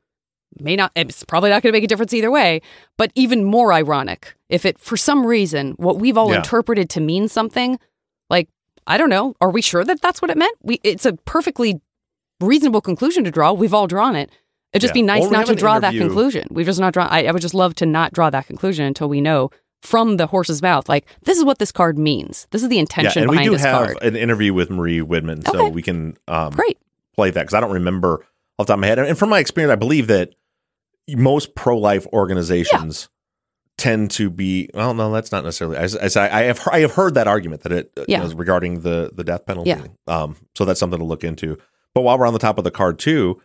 [0.59, 2.61] May not, it's probably not going to make a difference either way.
[2.97, 6.37] But even more ironic, if it, for some reason, what we've all Yeah.
[6.37, 7.79] interpreted to mean something,
[8.29, 8.49] like,
[8.87, 10.57] I don't know, are we sure that that's what it meant?
[10.61, 11.81] We, it's a perfectly
[12.41, 13.53] reasonable conclusion to draw.
[13.53, 14.29] We've all drawn it.
[14.75, 15.01] It'd just Yeah.
[15.01, 16.47] be nice Well, not to draw that conclusion.
[16.51, 17.07] We've just not drawn.
[17.09, 19.49] I, I would just love to not draw that conclusion until we know
[19.81, 22.47] from the horse's mouth, like this is what this card means.
[22.51, 23.97] This is the intention yeah, and we do have card.
[24.03, 25.69] an interview with Marie Widman, so Okay.
[25.71, 26.77] we can um, Great.
[27.15, 28.25] play that because I don't remember
[28.57, 28.99] off the top of my head.
[28.99, 30.33] And from my experience, I believe that
[31.09, 33.09] most pro life organizations
[33.77, 34.69] tend to be.
[34.73, 35.77] Well, no, that's not necessarily.
[35.77, 38.27] As, as I, I have, I have heard that argument that it uh, you know,
[38.29, 39.69] regarding the the death penalty.
[39.69, 39.85] Yeah.
[40.07, 41.57] Um, so that's something to look into.
[41.93, 43.41] But while we're on the top of the card too,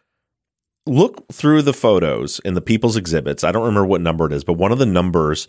[0.87, 3.45] look through the photos in the people's exhibits.
[3.45, 5.49] I don't remember what number it is, but one of the numbers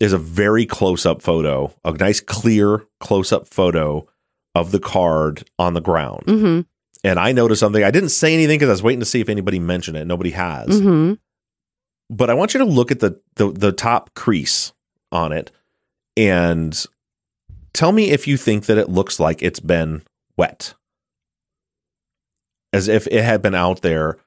[0.00, 4.06] is a very close up photo, a nice clear close up photo
[4.54, 6.24] of the card on the ground.
[6.26, 6.60] Mm-hmm.
[7.04, 7.84] And I noticed something.
[7.84, 10.06] I didn't say anything because I was waiting to see if anybody mentioned it.
[10.06, 10.68] Nobody has.
[10.68, 11.14] Mm-hmm.
[12.10, 14.72] But I want you to look at the, the the top crease
[15.12, 15.50] on it
[16.16, 16.84] and
[17.72, 20.02] tell me if you think that it looks like it's been
[20.36, 20.74] wet.
[22.72, 24.18] As if it had been out there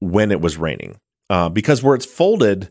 [0.00, 0.98] when it was raining.
[1.30, 2.70] Uh, because where it's folded,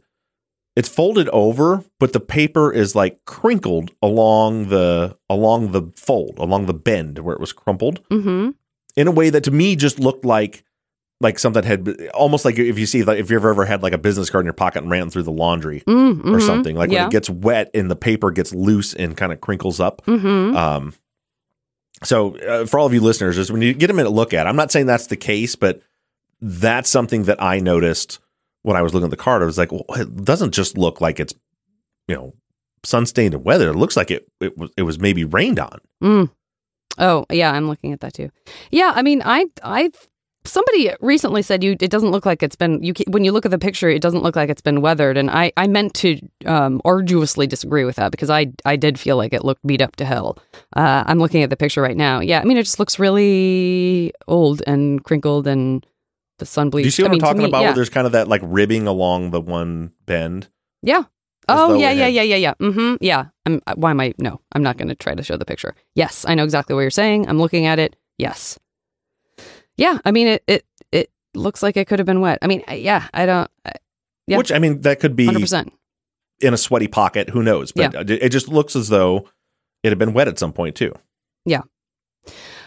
[0.76, 6.66] it's folded over, but the paper is like crinkled along the along the fold, along
[6.66, 8.52] the bend where it was crumpled Mm-hmm.
[8.96, 10.64] in a way that to me just looked like
[11.20, 13.98] like something had almost like if you see like if you've ever had like a
[13.98, 16.34] business card in your pocket and ran through the laundry Mm-hmm.
[16.36, 17.00] or something like yeah.
[17.02, 20.56] when it gets wet and the paper gets loose and kind of crinkles up Mm-hmm.
[20.56, 20.94] um
[22.04, 24.46] so uh, for all of you listeners just when you get a minute look at
[24.46, 25.82] it, i'm not saying that's the case but
[26.42, 28.20] that's something that i noticed
[28.64, 31.02] when i was looking at the card i was like well it doesn't just look
[31.02, 31.34] like it's
[32.08, 32.34] you know
[32.84, 35.80] sun stained and weather it looks like it it was it was maybe rained on
[36.04, 36.30] Mm.
[37.00, 38.30] Oh, yeah, I'm looking at that too.
[38.72, 39.92] Yeah, I mean, I I
[40.46, 43.52] somebody recently said you it doesn't look like it's been you when you look at
[43.52, 46.82] the picture it doesn't look like it's been weathered and I I meant to um,
[46.86, 50.06] arduously disagree with that because I I did feel like it looked beat up to
[50.06, 50.38] hell.
[50.76, 52.20] Uh, I'm looking at the picture right now.
[52.20, 55.86] Yeah, I mean it just looks really old and crinkled and
[56.40, 56.84] the sun bleached.
[56.84, 57.62] Do you see what I I'm talking me, about?
[57.62, 57.68] Yeah.
[57.70, 60.50] Where there's kind of that like ribbing along the one bend.
[60.82, 61.04] yeah.
[61.50, 62.54] Oh yeah, yeah, yeah, yeah, yeah.
[62.56, 62.96] Mm-hmm.
[63.00, 63.28] Yeah.
[63.46, 64.14] I'm, uh, why am I?
[64.20, 65.76] No, I'm not going to try to show the picture.
[65.96, 67.30] Yes, I know exactly what you're saying.
[67.30, 67.96] I'm looking at it.
[68.18, 68.60] Yes.
[69.78, 70.00] Yeah.
[70.04, 72.40] I mean, it it it looks like it could have been wet.
[72.42, 73.08] I mean, yeah.
[73.14, 73.50] I don't.
[73.66, 73.72] I-
[74.28, 74.38] Yeah.
[74.40, 75.72] Which I mean, that could be Hundred percent.
[76.42, 77.30] in a sweaty pocket.
[77.30, 77.72] Who knows?
[77.72, 79.30] But it it just looks as though
[79.84, 80.92] it had been wet at some point too.
[81.46, 81.62] Yeah.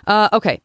[0.07, 0.63] Uh, okay.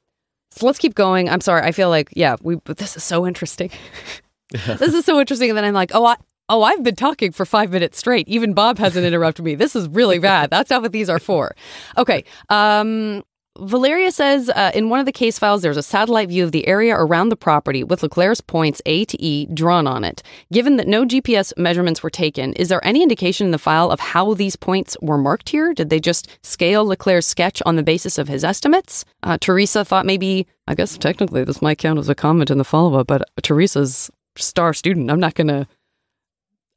[0.51, 1.29] So let's keep going.
[1.29, 1.63] I'm sorry.
[1.63, 2.35] I feel like yeah.
[2.41, 2.55] We.
[2.55, 3.71] But this is so interesting.
[4.51, 5.49] this is so interesting.
[5.49, 6.15] And then I'm like, oh, I.
[6.47, 8.27] Oh, I've been talking for five minutes straight.
[8.27, 9.55] Even Bob hasn't interrupted me.
[9.55, 10.51] This is really bad.
[10.51, 11.55] That's not what these are for.
[11.97, 12.23] Okay.
[12.49, 13.23] Um,
[13.57, 16.67] Valeria says uh, in one of the case files, there's a satellite view of the
[16.67, 20.21] area around the property with LeClaire's points A to E drawn on it.
[20.51, 23.99] Given that no GPS measurements were taken, is there any indication in the file of
[24.01, 25.73] how these points were marked here?
[25.73, 29.05] Did they just scale LeClaire's sketch on the basis of his estimates?
[29.23, 32.65] Uh, Teresa thought maybe, I guess technically this might count as a comment in the
[32.65, 35.09] follow up, but Teresa's star student.
[35.09, 35.67] I'm not going to.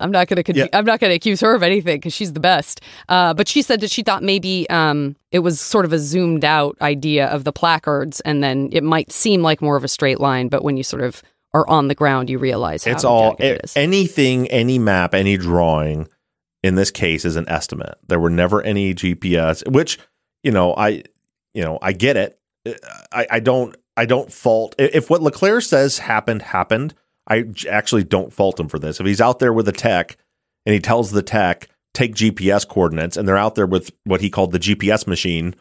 [0.01, 0.43] I'm not gonna.
[0.43, 0.67] Con- Yeah.
[0.73, 2.81] I'm not gonna accuse her of anything because she's the best.
[3.09, 6.45] Uh, but she said that she thought maybe um, it was sort of a zoomed
[6.45, 10.21] out idea of the placards, and then it might seem like more of a straight
[10.21, 10.49] line.
[10.49, 11.23] But when you sort of
[11.55, 13.77] are on the ground, you realize how it's all jagged it is.
[13.77, 16.09] anything, any map, any drawing.
[16.63, 17.97] In this case, is an estimate.
[18.09, 19.99] There were never any GPS, which
[20.43, 21.05] you know, I
[21.55, 22.39] you know, I get it.
[23.13, 26.95] I, I don't, I don't fault if what LeClaire says happened happened.
[27.29, 29.01] I actually don't fault him for this.
[29.01, 30.17] If he's out there with a tech
[30.67, 34.31] and he tells the tech take GPS coordinates, and they're out there with what he
[34.31, 35.55] called the GPS machine.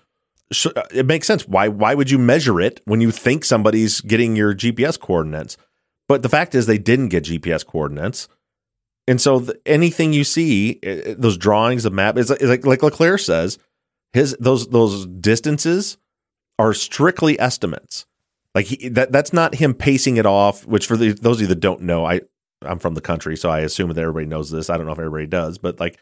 [0.91, 1.47] It makes sense.
[1.47, 1.68] Why?
[1.68, 5.57] Why would you measure it when you think somebody's getting your GPS coordinates?
[6.07, 8.30] But the fact is, they didn't get GPS coordinates,
[9.07, 12.82] and so th- anything you see, uh, those drawings, the map, is, is like like
[12.82, 13.57] LeClaire says,
[14.13, 15.97] his those those distances
[16.57, 18.05] are strictly estimates.
[18.58, 20.66] Like he, that that's not him pacing it off.
[20.66, 22.22] Which for the, those of you that don't know, I
[22.64, 24.72] I'm from the country, so I assume that everybody knows this.
[24.72, 25.99] I don't know if everybody does, but like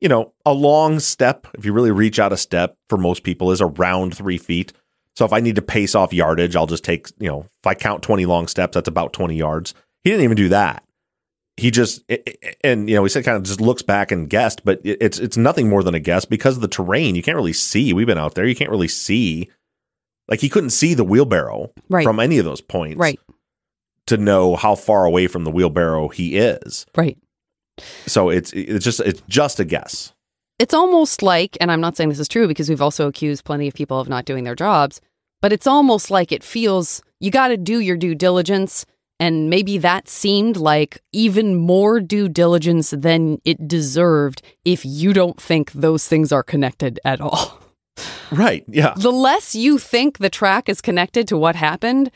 [0.00, 3.50] you know, a long step, if you really reach out a step for most people,
[3.52, 4.74] is around three feet.
[5.16, 7.72] So if I need to pace off yardage, I'll just take, you know, if I
[7.74, 9.72] count 20 long steps, that's about 20 yards.
[10.02, 10.84] He didn't even do that.
[11.56, 12.02] He just,
[12.64, 15.18] and, you know, he said kind of just looks back and guessed, but it- it's,
[15.20, 17.14] it's nothing more than a guess because of the terrain.
[17.14, 17.92] You can't really see.
[17.94, 18.44] We've been out there.
[18.44, 19.48] You can't really see.
[20.28, 22.04] Like he couldn't see the wheelbarrow Right.
[22.04, 23.20] from any of those points right,
[24.06, 26.86] to know how far away from the wheelbarrow he is.
[26.96, 27.18] right.
[28.06, 30.12] So it's, it's just, it's just a guess.
[30.60, 33.66] It's almost like, and I'm not saying this is true because we've also accused plenty
[33.66, 35.00] of people of not doing their jobs,
[35.42, 38.86] but it's almost like it feels you got to do your due diligence.
[39.18, 45.40] And maybe that seemed like even more due diligence than it deserved if you don't
[45.40, 47.58] think those things are connected at all.
[48.30, 48.64] Right.
[48.68, 48.94] Yeah.
[48.96, 52.10] The less you think the track is connected to what happened,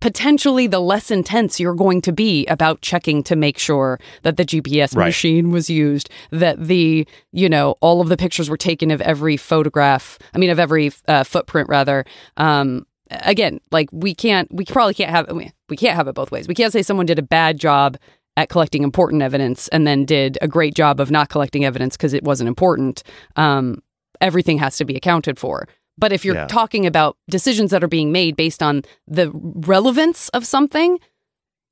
[0.00, 4.44] potentially the less intense you're going to be about checking to make sure that the
[4.44, 5.06] GPS Right.
[5.06, 9.36] machine was used, that the, you know, all of the pictures were taken of every
[9.36, 12.04] photograph, I mean, of every uh, footprint rather.
[12.38, 15.30] Um, again, like we can't, we probably can't have,
[15.68, 16.48] we can't have it both ways.
[16.48, 17.98] We can't say someone did a bad job
[18.36, 22.14] at collecting important evidence and then did a great job of not collecting evidence because
[22.14, 23.02] it wasn't important.
[23.36, 23.82] Um,
[24.20, 25.66] everything has to be accounted for.
[25.98, 26.46] But if you're Yeah.
[26.46, 30.98] talking about decisions that are being made based on the relevance of something,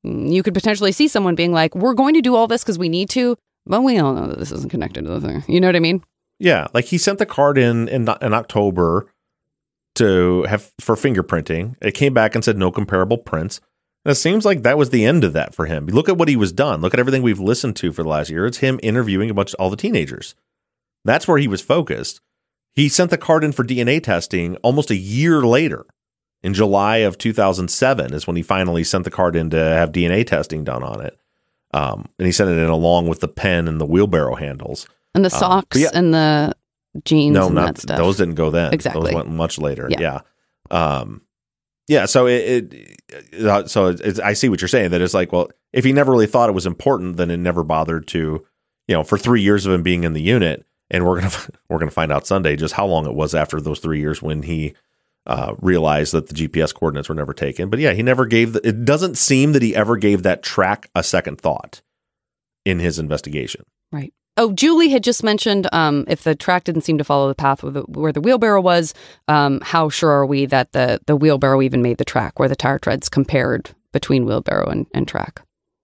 [0.04, 2.88] you could potentially see someone being like, "We're going to do all this because we
[2.88, 3.36] need to,"
[3.66, 5.44] but we all know that this isn't connected to the thing.
[5.48, 6.02] You know what I mean?
[6.38, 9.10] Yeah, like he sent the card in in, in October
[9.96, 11.74] to have for fingerprinting.
[11.82, 13.60] It came back and said no comparable prints.
[14.04, 15.86] And it seems like that was the end of that for him.
[15.86, 16.80] Look at what he was done.
[16.80, 18.46] Look at everything we've listened to for the last year.
[18.46, 20.34] It's him interviewing a bunch of all the teenagers.
[21.04, 22.20] That's where he was focused.
[22.78, 25.84] He sent the card in for DNA testing almost a year later.
[26.44, 30.24] In July of 2007 is when he finally sent the card in to have DNA
[30.24, 31.18] testing done on it.
[31.74, 34.86] Um, and he sent it in along with the pen and the wheelbarrow handles.
[35.12, 35.88] And the Um, socks but yeah.
[35.92, 36.54] and the
[37.04, 37.98] jeans no, and not that stuff.
[37.98, 38.72] those didn't go then.
[38.72, 39.06] Exactly.
[39.10, 39.88] those went much later.
[39.90, 40.20] Yeah.
[40.70, 41.22] Yeah, um,
[41.88, 42.06] yeah.
[42.06, 42.72] So it,
[43.34, 44.92] it uh, so it's, I see what you're saying.
[44.92, 47.64] That it's like, well, if he never really thought it was important, then it never
[47.64, 48.46] bothered to,
[48.86, 51.32] you know, for three years of him being in the unit, and we're gonna
[51.68, 54.42] we're gonna find out Sunday just how long it was after those three years when
[54.42, 54.74] he
[55.26, 57.68] uh, realized that the GPS coordinates were never taken.
[57.68, 58.54] But yeah, he never gave.
[58.54, 61.82] The, it doesn't seem that he ever gave that track a second thought
[62.64, 63.64] in his investigation.
[63.92, 64.12] Right.
[64.36, 67.62] oh, Julie had just mentioned um, if the track didn't seem to follow the path
[67.62, 68.94] where the, where the wheelbarrow was,
[69.26, 72.56] um, how sure are we that the, the wheelbarrow even made the track where the
[72.56, 75.42] tire treads compared between wheelbarrow and, and track?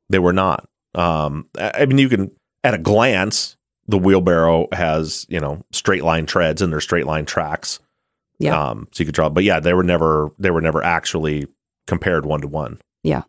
[0.08, 0.68] They were not.
[0.94, 2.30] Um, I mean, you can
[2.62, 3.56] at a glance,
[3.88, 7.80] the wheelbarrow has you know straight line treads and they're straight line tracks.
[8.38, 8.68] Yeah.
[8.70, 11.46] Um, so you could draw, but yeah, they were never they were never actually
[11.86, 12.80] compared one to one.
[13.02, 13.22] Yeah.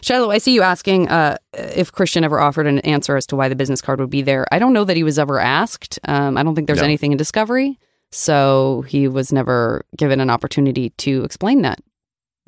[0.00, 3.48] Shiloh, I see you asking uh, if Christian ever offered an answer as to why
[3.48, 4.46] the business card would be there.
[4.50, 5.98] I don't know that he was ever asked.
[6.08, 6.84] Um, I don't think there's No.
[6.84, 7.78] anything in Discovery.
[8.10, 11.80] So he was never given an opportunity to explain that.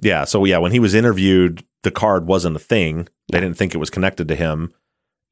[0.03, 0.25] Yeah.
[0.25, 3.09] So yeah, when he was interviewed, the card wasn't a thing.
[3.31, 4.73] They didn't think it was connected to him.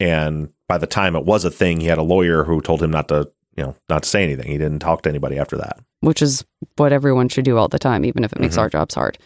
[0.00, 2.90] And by the time it was a thing, he had a lawyer who told him
[2.90, 4.46] not to, you know, not to say anything.
[4.50, 5.78] He didn't talk to anybody after that.
[6.00, 6.44] which is
[6.76, 8.60] what everyone should do all the time, even if it makes Mhm.
[8.60, 9.18] our jobs hard.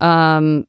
[0.00, 0.66] Um,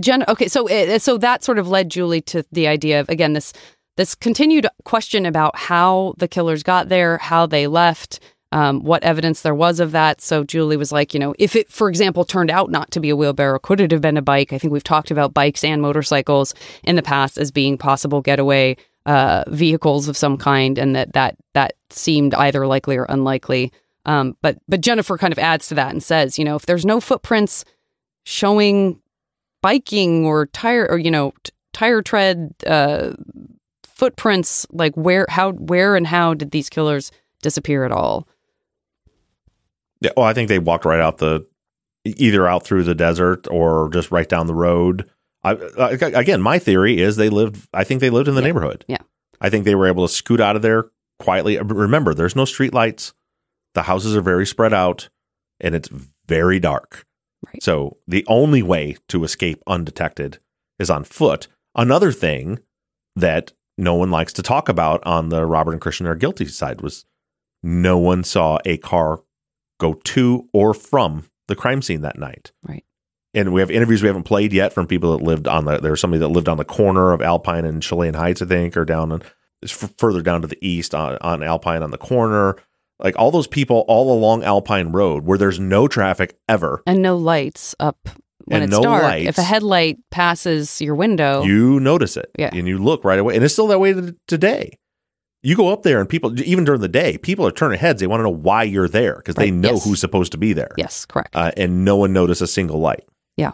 [0.00, 3.32] Jen, okay, so it, so that sort of led Julie to the idea of again
[3.34, 3.52] this
[3.96, 8.18] this continued question about how the killers got there, how they left,
[8.54, 10.20] um, what evidence there was of that.
[10.20, 13.10] So Julie was like, you know, if it, for example, turned out not to be
[13.10, 14.52] a wheelbarrow, could it have been a bike?
[14.52, 18.76] I think we've talked about bikes and motorcycles in the past as being possible getaway
[19.06, 23.72] uh, vehicles of some kind, and that that that seemed either likely or unlikely.
[24.06, 26.86] Um, but but Jennifer kind of adds to that and says, you know, if there's
[26.86, 27.64] no footprints
[28.24, 29.00] showing
[29.62, 33.14] biking or tire or you know t- tire tread uh,
[33.82, 37.10] footprints, like where how where and how did these killers
[37.42, 38.28] disappear at all?
[40.04, 40.10] Yeah.
[40.16, 41.46] Well, I think they walked right out the
[42.04, 45.08] either out through the desert or just right down the road.
[45.42, 47.66] I, uh, I, again, my theory is they lived.
[47.72, 48.84] I think they lived in the neighborhood.
[48.88, 48.98] Yeah.
[49.40, 50.86] I think they were able to scoot out of there
[51.18, 51.58] quietly.
[51.58, 53.12] Uh, remember, there's no street lights.
[53.74, 55.08] The houses are very spread out,
[55.60, 55.90] and it's
[56.26, 57.04] very dark.
[57.46, 57.62] Right.
[57.62, 60.38] So the only way to escape undetected
[60.78, 61.48] is on foot.
[61.74, 62.60] Another thing
[63.16, 66.80] that no one likes to talk about on the Robert and Christian are guilty side
[66.80, 67.04] was
[67.62, 69.22] no one saw a car
[69.88, 72.52] go to or from the crime scene that night.
[72.66, 72.84] Right.
[73.34, 75.78] And we have interviews we haven't played yet from people that lived on the.
[75.78, 78.84] There's somebody that lived on the corner of Alpine and Chilean Heights, I think, or
[78.84, 79.22] down on
[79.60, 82.56] it's f- further down to the east on, on Alpine on the corner.
[83.00, 86.82] Like all those people all along Alpine Road where there's no traffic ever.
[86.86, 88.08] And no lights up
[88.44, 89.02] when And it's no dark.
[89.02, 89.28] lights.
[89.30, 92.50] If a headlight passes your window, You notice it, Yeah.
[92.52, 93.94] and you look right away, and it's still that way
[94.28, 94.78] today.
[95.44, 98.00] You go up there, and people, even during the day, people are turning heads.
[98.00, 99.84] They want to know why you're there because they know yes.
[99.84, 100.72] who's supposed to be there.
[100.78, 101.36] yes, correct.
[101.36, 103.04] uh, and no one noticed a single light.
[103.36, 103.52] Yeah.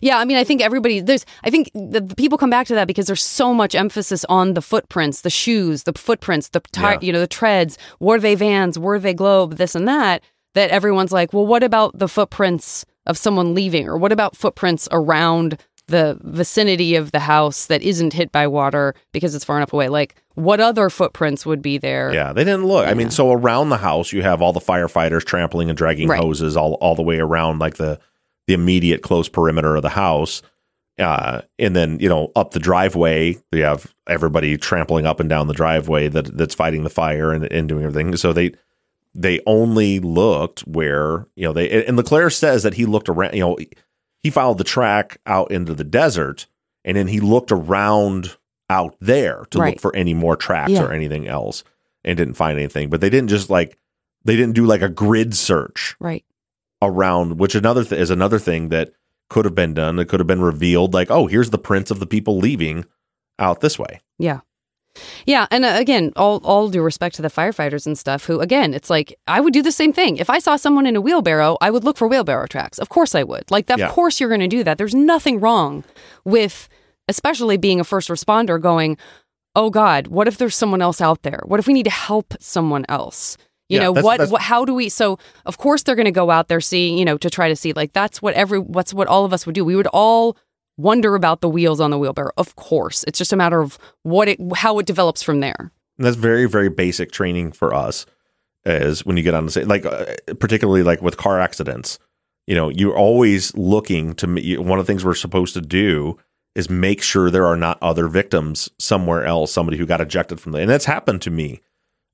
[0.00, 1.24] Yeah, I mean, I think everybody there's.
[1.44, 4.54] I think the, the people come back to that because there's so much emphasis on
[4.54, 6.98] the footprints, the shoes, the footprints, the tire, Yeah.
[7.00, 7.78] you know, the treads.
[7.98, 8.78] Were they vans?
[8.78, 9.56] Were they globe?
[9.56, 10.22] This and that.
[10.54, 14.86] That everyone's like, well, what about the footprints of someone leaving, or what about footprints
[14.92, 19.72] around the vicinity of the house that isn't hit by water because it's far enough
[19.72, 19.88] away?
[19.88, 22.12] Like, what other footprints would be there?
[22.12, 22.86] Yeah, they didn't look.
[22.86, 26.20] I mean, so around the house, you have all the firefighters trampling and dragging Right.
[26.20, 27.98] hoses all all the way around, like the
[28.46, 30.42] the immediate close perimeter of the house.
[30.98, 35.46] Uh, and then you know up the driveway, you have everybody trampling up and down
[35.48, 38.14] the driveway that that's fighting the fire and, and doing everything.
[38.16, 38.52] So they
[39.14, 43.34] they only looked where you know they and LeClaire says that he looked around.
[43.34, 43.58] You know,
[44.22, 46.46] he followed the track out into the desert,
[46.84, 48.36] and then he looked around
[48.70, 49.74] out there to Right.
[49.74, 50.82] look for any more tracks Yeah.
[50.84, 51.64] or anything else,
[52.04, 52.88] and didn't find anything.
[52.90, 53.78] But they didn't just like
[54.24, 56.24] they didn't do like a grid search Right.
[56.80, 58.92] around, which another th- is another thing that
[59.28, 59.98] could have been done.
[59.98, 62.84] It could have been revealed, like, oh, here's the prints of the people leaving
[63.38, 64.00] out this way.
[64.18, 64.40] Yeah.
[65.26, 68.74] Yeah, and uh, again, all all due respect to the firefighters and stuff who again,
[68.74, 70.18] it's like I would do the same thing.
[70.18, 72.78] If I saw someone in a wheelbarrow, I would look for wheelbarrow tracks.
[72.78, 73.50] Of course I would.
[73.50, 73.88] Like of Yeah.
[73.88, 74.76] course you're going to do that.
[74.76, 75.82] There's nothing wrong
[76.26, 76.68] with
[77.08, 78.96] especially being a first responder going,
[79.54, 81.40] "Oh god, what if there's someone else out there?
[81.44, 83.36] What if we need to help someone else?"
[83.68, 86.04] You Yeah, know, that's- what, that's- what how do we so of course they're going
[86.04, 88.58] to go out there seeing, you know, to try to see like that's what every
[88.58, 89.64] what's what all of us would do.
[89.64, 90.36] We would all
[90.76, 92.32] wonder about the wheels on the wheelbarrow.
[92.36, 93.04] Of course.
[93.06, 95.70] It's just a matter of what it how it develops from there.
[95.98, 98.04] And that's very, very basic training for us.
[98.64, 100.04] Is when you get on the same, like uh,
[100.38, 101.98] particularly like with car accidents,
[102.46, 104.26] you know, you're always looking to.
[104.58, 106.16] One of the things we're supposed to do
[106.54, 109.52] is make sure there are not other victims somewhere else.
[109.52, 111.60] Somebody who got ejected from the, and that's happened to me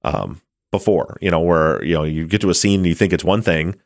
[0.02, 1.16] um, before.
[1.20, 3.42] You know, where you know you get to a scene and you think it's one
[3.42, 3.76] thing,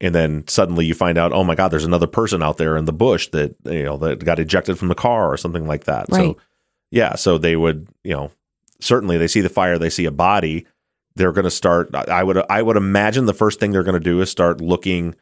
[0.00, 2.86] and then suddenly you find out, oh my god, there's another person out there in
[2.86, 6.06] the bush that you know that got ejected from the car or something like that.
[6.10, 6.20] Right.
[6.20, 6.36] So
[6.90, 8.30] yeah, so they would, you know,
[8.80, 10.66] certainly they see the fire, they see a body,
[11.14, 11.94] they're going to start.
[11.94, 15.14] I would, I would imagine the first thing they're going to do is start looking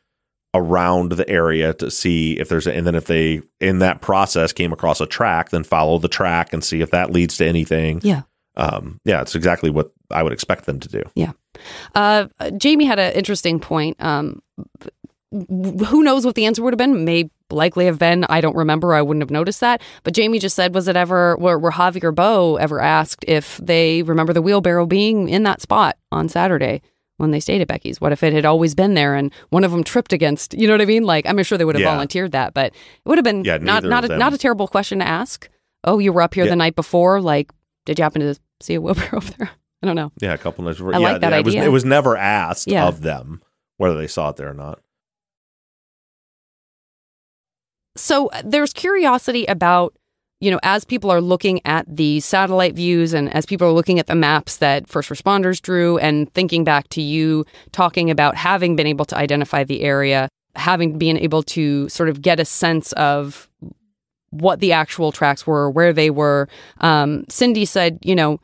[0.54, 4.72] around the area to see if there's, and then if they in that process came
[4.72, 8.00] across a track, then follow the track and see if that leads to anything.
[8.02, 8.22] Yeah.
[8.56, 11.02] um, yeah, it's exactly what I would expect them to do.
[11.14, 11.32] Yeah.
[11.94, 12.26] Uh,
[12.56, 13.96] Jamie had an interesting point.
[14.02, 14.42] Um,
[15.30, 17.04] who knows what the answer would have been?
[17.04, 18.24] May likely have been.
[18.24, 18.94] I don't remember.
[18.94, 19.82] I wouldn't have noticed that.
[20.02, 23.58] But Jamie just said, was it ever were, were Javi or Bo ever asked if
[23.58, 26.82] they remember the wheelbarrow being in that spot on Saturday
[27.18, 28.00] when they stayed at Becky's?
[28.00, 30.54] What if it had always been there and one of them tripped against?
[30.54, 31.04] You know what I mean?
[31.04, 31.90] Like I'm sure they would have Yeah.
[31.92, 34.18] volunteered that, but it would have been Yeah, not not a, them.
[34.18, 35.48] not a terrible question to ask.
[35.84, 36.50] Oh, you were up here Yeah.
[36.50, 37.20] the night before.
[37.20, 37.52] Like,
[37.86, 39.50] did you happen to see a wheelbarrow over there?
[39.82, 40.10] I don't know.
[40.20, 40.80] Yeah, a couple nights.
[40.80, 41.66] I yeah, like that yeah, it was, idea.
[41.66, 43.42] it was never asked of them
[43.76, 44.80] whether they saw it there or not.
[47.96, 49.94] so uh, there's curiosity about
[50.40, 53.98] you know as people are looking at the satellite views and as people are looking
[53.98, 58.76] at the maps that first responders drew and thinking back to you talking about having
[58.76, 62.92] been able to identify the area having been able to sort of get a sense
[62.92, 63.48] of
[64.30, 66.48] what the actual tracks were where they were
[66.80, 68.40] um, cindy said you know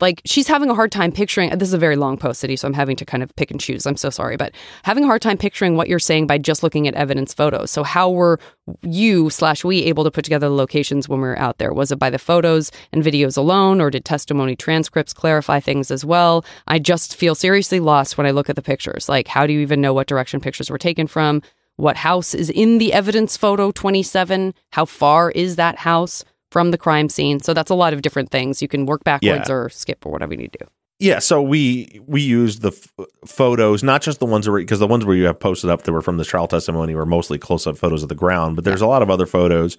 [0.00, 2.66] like she's having a hard time picturing this is a very long post city so
[2.68, 3.86] i'm having to kind of pick and choose.
[3.86, 6.86] I'm so sorry but having a hard time picturing what you're saying by just looking
[6.86, 7.70] at evidence photos.
[7.70, 8.38] So how were
[8.82, 11.72] you slash we able to put together the locations when we were out there?
[11.72, 16.04] Was it by the photos and videos alone or did testimony transcripts clarify things as
[16.04, 16.44] well?
[16.66, 19.08] I just feel seriously lost when i look at the pictures.
[19.08, 21.42] Like how do you even know what direction pictures were taken from?
[21.76, 26.24] What house is in the evidence photo 27 how far is that house
[26.56, 29.48] from the crime scene so that's a lot of different things you can work backwards
[29.48, 29.54] Yeah.
[29.54, 30.66] or skip or whatever you need to do
[30.98, 34.86] Yeah, so we we used the f- photos, not just the ones where because the
[34.86, 37.66] ones where you have posted up that were from the trial testimony were mostly close
[37.66, 39.76] up photos of the ground, but there's a lot of other photos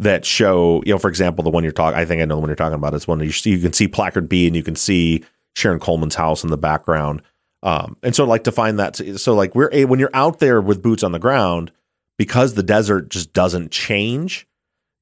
[0.00, 2.40] that show, you know, for example, the one you're talking, I think I know the
[2.40, 2.94] one you're talking about.
[2.94, 5.22] It's one you you can see placard B and you can see
[5.54, 7.22] Sharon Coleman's house in the background.
[7.62, 10.60] Um, and so like to find that, so like we're a, when you're out there
[10.60, 11.70] with boots on the ground,
[12.18, 14.48] because the desert just doesn't change,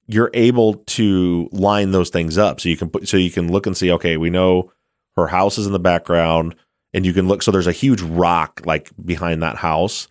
[0.08, 2.60] you're able to line those things up.
[2.60, 4.72] So you can put, so you can look and see, okay, we know
[5.16, 6.56] her house is in the background
[6.94, 10.08] and you can look so there's a huge rock like behind that house.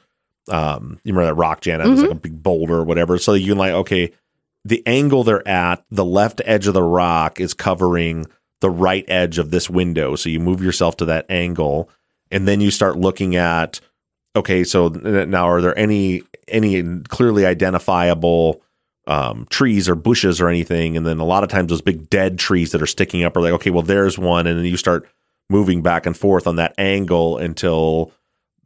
[0.50, 1.88] Um you remember that rock janet?
[1.88, 3.18] It's like a big boulder or whatever.
[3.18, 4.14] So you can like okay
[4.64, 8.26] the angle they're at the left edge of the rock is covering
[8.62, 10.16] the right edge of this window.
[10.16, 11.90] So you move yourself to that angle
[12.30, 13.80] and then you start looking at
[14.36, 18.62] okay so now are there any any clearly identifiable
[19.08, 20.98] um, trees or bushes or anything.
[20.98, 23.42] And then a lot of times those big dead trees that are sticking up are
[23.42, 24.48] like, okay, well, there's one.
[24.48, 25.08] And then you start
[25.50, 28.12] moving back and forth on that angle until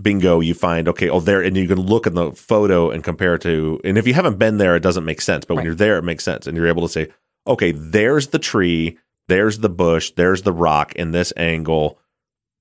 [0.01, 1.41] bingo, you find, okay, oh, there.
[1.43, 4.39] And you can look in the photo and compare it to, and if you haven't
[4.39, 5.45] been there, it doesn't make sense.
[5.45, 5.65] But when Right.
[5.67, 6.47] you're there, it makes sense.
[6.47, 7.09] And you're able to say,
[7.45, 11.99] okay, there's the tree, there's the bush, there's the rock in this angle.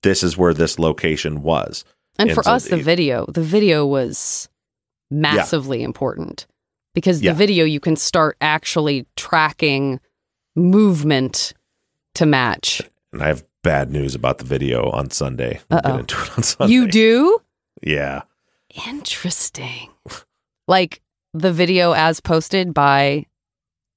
[0.03, 1.85] This is where this location was.
[2.19, 4.51] And, And for so us, the the- video, the video was
[5.11, 6.47] massively important
[6.95, 10.01] because the video you can start actually tracking
[10.57, 11.53] movement
[12.15, 12.83] to match.
[13.13, 15.61] And I have bad news about the video on Sunday.
[15.71, 16.73] We'll get into it on Sunday.
[16.75, 17.39] You do?
[17.83, 18.23] Yeah.
[18.87, 19.91] Interesting.
[20.69, 21.01] like
[21.35, 23.27] the video as posted by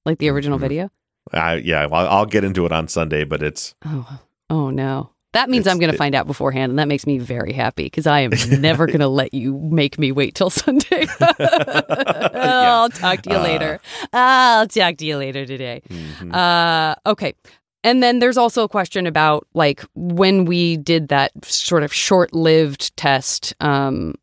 [0.04, 0.62] like the original Mhm.
[0.62, 0.90] video?
[1.32, 4.18] I yeah, well, I'll get into it on Sunday, but it's Oh,
[4.50, 5.10] oh no.
[5.34, 7.84] That means It's- I'm going to find out beforehand, and that makes me very happy
[7.84, 8.30] because I am
[8.60, 11.06] never going to let you make me wait till Sunday.
[11.20, 13.80] I'll talk to you Uh, later.
[14.12, 15.82] I'll talk to you later today.
[15.88, 16.34] mhm.
[16.34, 17.34] Uh, okay.
[17.82, 22.96] And then there's also a question about like when we did that sort of short-lived
[22.96, 23.54] test.
[23.60, 24.14] Um,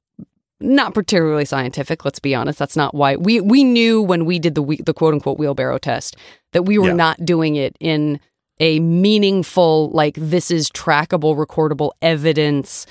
[0.63, 2.05] not particularly scientific.
[2.05, 2.59] Let's be honest.
[2.59, 6.15] That's not why we we knew when we did the the quote unquote wheelbarrow test
[6.53, 6.93] that we were Yeah.
[6.95, 8.19] not doing it in
[8.61, 12.85] a meaningful like this is trackable, recordable evidence.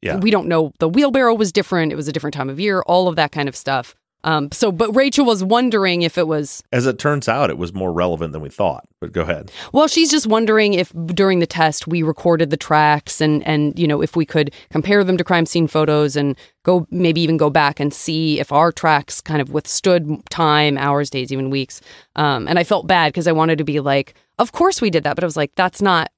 [0.00, 0.16] Yeah.
[0.16, 0.72] We don't know.
[0.78, 1.92] The wheelbarrow was different.
[1.92, 2.80] It was a different time of year.
[2.82, 3.94] All of that kind of stuff.
[4.24, 7.72] Um, so, but Rachel was wondering if it was as it turns out, it was
[7.72, 8.84] more relevant than we thought.
[9.00, 9.52] But go ahead.
[9.72, 13.86] well, she's just wondering if during the test we recorded the tracks and and you
[13.86, 17.50] know if we could compare them to crime scene photos and go maybe even go
[17.50, 21.80] back and see if our tracks kind of withstood time, hours, days, even weeks.
[22.16, 25.04] Um, and I felt bad because I wanted to be like, of course we did
[25.04, 26.10] that, but I was like, that's not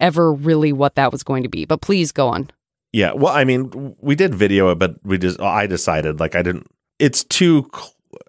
[0.00, 1.64] ever really what that was going to be.
[1.64, 2.50] But please go on.
[2.92, 3.12] Yeah.
[3.12, 6.66] Well, I mean, we did video it, but we just I decided like I didn't.
[6.98, 7.70] It's too.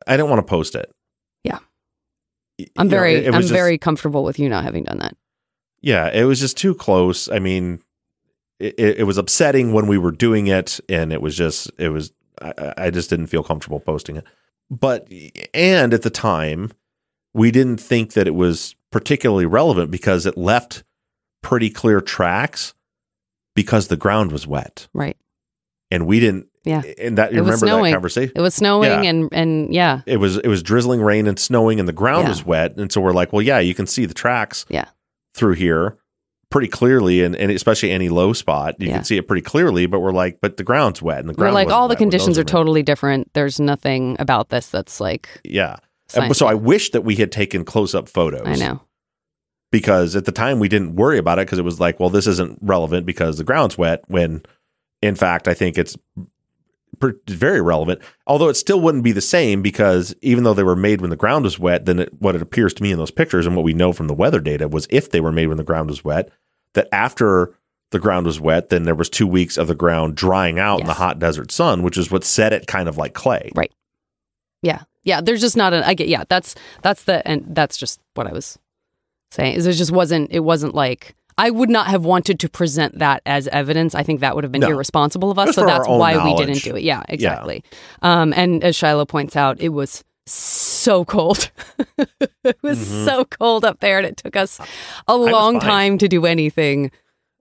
[0.08, 0.92] I didn't want to post it.
[1.44, 1.60] Yeah.
[2.60, 5.00] I'm you know, very it- it I'm just- very comfortable with you not having done
[5.00, 5.16] that.
[5.82, 7.30] Yeah, it was just too close.
[7.30, 7.80] I mean,
[8.60, 11.88] it, it it was upsetting when we were doing it, and it was just it
[11.90, 12.12] was
[12.42, 14.26] I, I just didn't feel comfortable posting it.
[14.70, 15.08] But
[15.54, 16.74] and at the time,
[17.34, 20.84] we didn't think that it was particularly relevant because it left
[21.42, 22.74] pretty clear tracks
[23.56, 25.18] because the ground was wet, Right.
[25.92, 26.48] and we didn't.
[26.66, 26.82] Yeah.
[27.02, 28.34] and that you remember that conversation.
[28.36, 29.10] It was snowing Yeah.
[29.10, 30.02] and and yeah.
[30.06, 32.30] It was it was drizzling rain and snowing, and the ground Yeah.
[32.30, 34.86] was wet, and so we're like, well, yeah, you can see the tracks Yeah.
[35.34, 35.98] through here
[36.52, 38.96] pretty clearly, and, and especially any low spot, you Yeah.
[38.96, 39.86] can see it pretty clearly.
[39.86, 42.00] But we're like, but the ground's wet, and the We're ground like all the wet
[42.02, 43.32] when those conditions are were totally different.
[43.34, 45.78] There's nothing about this that's like yeah.
[46.10, 46.38] Science.
[46.38, 48.46] So I wish that we had taken close up photos.
[48.46, 48.82] I know.
[49.72, 52.26] because at the time we didn't worry about it because it was like, well, this
[52.28, 54.02] isn't relevant because the ground's wet.
[54.08, 54.42] When
[55.02, 55.96] in fact, I think it's
[57.28, 58.02] very relevant.
[58.28, 61.16] Although it still wouldn't be the same because even though they were made when the
[61.16, 63.64] ground was wet, then it, what it appears to me in those pictures and what
[63.64, 66.04] we know from the weather data was if they were made when the ground was
[66.04, 66.30] wet,
[66.74, 67.56] that after
[67.92, 70.88] the ground was wet, then there was two weeks of the ground drying out in
[70.88, 73.50] the hot desert sun, which is what set it kind of like clay.
[73.56, 73.72] Right.
[74.62, 74.82] Yeah.
[75.04, 75.22] Yeah.
[75.22, 78.32] There's just not an I get yeah, that's that's the and that's just what I
[78.34, 78.58] was
[79.32, 79.56] saying.
[79.56, 83.22] Is it just wasn't it wasn't like I would not have wanted to present that
[83.26, 83.96] as evidence.
[83.96, 84.70] I think that would have been No.
[84.72, 85.48] irresponsible of us.
[85.48, 86.84] Just so that's why we didn't do it.
[86.84, 87.64] Yeah, exactly.
[88.02, 91.50] Um, and as Shiloh points out, it was so cold.
[92.44, 93.06] it was Mhm.
[93.06, 94.60] so cold up there, and it took us
[95.08, 96.92] a long time to do anything.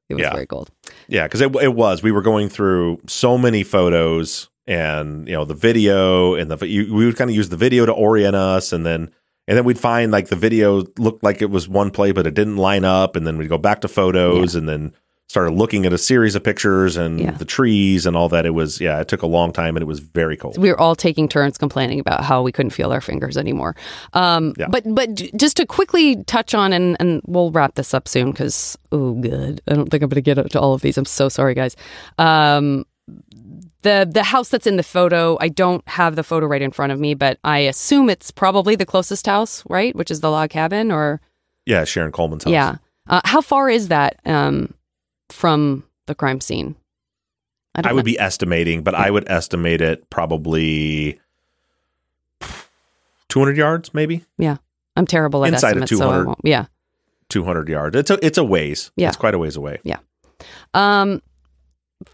[0.09, 0.33] It was Yeah.
[0.33, 0.71] very cold.
[1.09, 2.01] Yeah, because it, it was.
[2.03, 6.95] We were going through so many photos and you know the video and the you,
[6.95, 9.11] we would kind of use the video to orient us, and then
[9.49, 12.35] and then we'd find like the video looked like it was one play, but it
[12.35, 14.93] didn't line up, and then we'd go back to photos, and then
[15.31, 17.33] started looking at a series of pictures and Yeah.
[17.33, 18.47] the trees and all that.
[18.47, 20.57] It was yeah, it took a long time, and it was very cold.
[20.59, 23.75] we were all taking turns complaining about how we couldn't feel our fingers anymore.
[24.13, 24.69] Um, Yeah.
[24.71, 28.77] But but just to quickly touch on, and, and we'll wrap this up soon because
[28.93, 30.97] oh good, I don't think I'm going to get to all of these.
[30.99, 31.75] I'm so sorry, guys.
[32.19, 32.85] Um,
[33.83, 36.93] the the house that's in the photo, I don't have the photo right in front
[36.93, 39.95] of me, but I assume it's probably the closest house, right?
[39.95, 41.21] Which is the log cabin, or
[41.67, 42.53] Yeah, Sharon Coleman's house.
[42.53, 42.77] yeah.
[43.09, 44.75] Uh, how far is that um,
[45.31, 46.77] from the crime scene?
[47.75, 51.21] I would be estimating, but I would estimate it probably
[53.29, 54.57] 200 yards, maybe yeah
[54.97, 56.27] I'm terrible at Inside of estimates, so I 200.
[56.27, 56.41] won't.
[56.43, 56.67] Yeah.
[57.29, 57.97] 200 yards.
[57.97, 58.91] It's a it's a ways.
[58.97, 59.09] Yeah.
[59.09, 59.79] it's quite a ways away.
[59.85, 59.99] Yeah
[60.75, 61.23] um,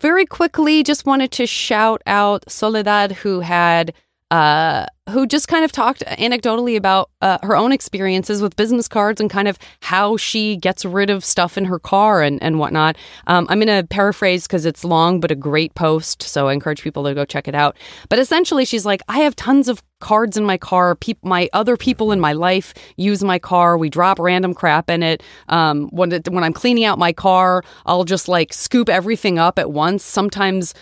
[0.04, 3.94] very quickly, just wanted to shout out Soledad, who had
[4.30, 9.20] uh, who just kind of talked anecdotally about uh, her own experiences with business cards
[9.20, 12.96] and kind of how she gets rid of stuff in her car and, and whatnot.
[13.26, 16.22] Um, I'm going to paraphrase because it's long, but a great post.
[16.22, 17.76] So I encourage people to go check it out.
[18.08, 20.94] But essentially, she's like, I have tons of cards in my car.
[20.94, 23.76] Peop- my other people in my life use my car.
[23.76, 25.22] We drop random crap in it.
[25.48, 29.58] Um, when it, when I'm cleaning out my car, I'll just like scoop everything up
[29.58, 30.02] at once.
[30.02, 30.74] Sometimes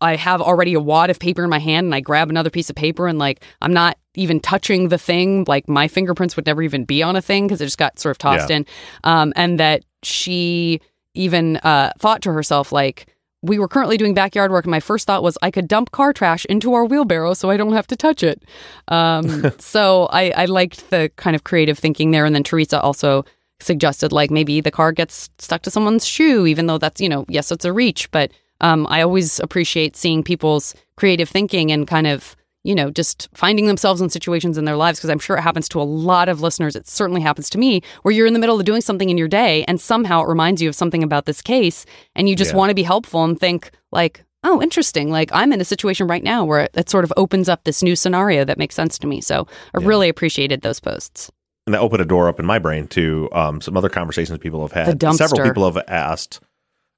[0.00, 2.68] I have already a wad of paper in my hand and I grab another piece
[2.70, 5.44] of paper and like I'm not even touching the thing.
[5.48, 8.10] Like my fingerprints would never even be on a thing because it just got sort
[8.10, 8.56] of tossed Yeah.
[8.56, 8.66] in.
[9.04, 10.80] Um, and that she
[11.14, 13.06] even uh, thought to herself like.
[13.44, 16.12] We were currently doing backyard work, and my first thought was I could dump car
[16.12, 18.40] trash into our wheelbarrow so I don't have to touch it.
[18.86, 22.24] Um, so I, I liked the kind of creative thinking there.
[22.24, 23.24] And then Teresa also
[23.58, 27.24] suggested like maybe the car gets stuck to someone's shoe, even though that's, you know,
[27.28, 28.08] yes, it's a reach.
[28.12, 28.30] But
[28.62, 33.66] um, I always appreciate seeing people's creative thinking and kind of, you know, just finding
[33.66, 36.40] themselves in situations in their lives because I'm sure it happens to a lot of
[36.40, 36.76] listeners.
[36.76, 39.28] It certainly happens to me where you're in the middle of doing something in your
[39.28, 41.84] day and somehow it reminds you of something about this case
[42.14, 42.56] and you just Yeah.
[42.58, 45.10] want to be helpful and think like, oh, interesting.
[45.10, 47.82] Like I'm in a situation right now where it, it sort of opens up this
[47.82, 49.20] new scenario that makes sense to me.
[49.20, 49.86] So I Yeah.
[49.88, 51.30] really appreciated those posts.
[51.66, 54.62] and that opened a door up in my brain to um, some other conversations people
[54.66, 55.00] have had.
[55.16, 56.40] Several people have asked.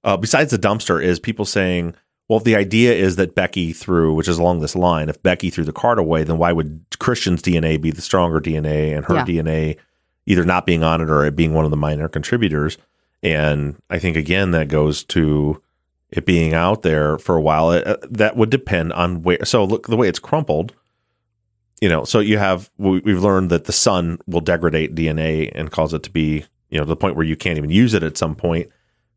[0.05, 1.95] Uh, besides the dumpster, is people saying,
[2.29, 5.51] "Well, if the idea is that Becky threw, which is along this line, if Becky
[5.51, 9.15] threw the card away, then why would Christian's DNA be the stronger DNA and her
[9.15, 9.25] Yeah.
[9.25, 9.77] DNA
[10.27, 12.77] either not being on it or it being one of the minor contributors?"
[13.23, 15.61] And I think again that goes to
[16.11, 17.73] it being out there for a while.
[17.73, 19.45] It, uh, that would depend on where.
[19.45, 20.75] So look, the way it's crumpled
[21.83, 25.71] you know, so you have we- we've learned that the sun will degrade DNA and
[25.71, 28.03] cause it to be, you know, to the point where you can't even use it
[28.03, 28.69] at some point.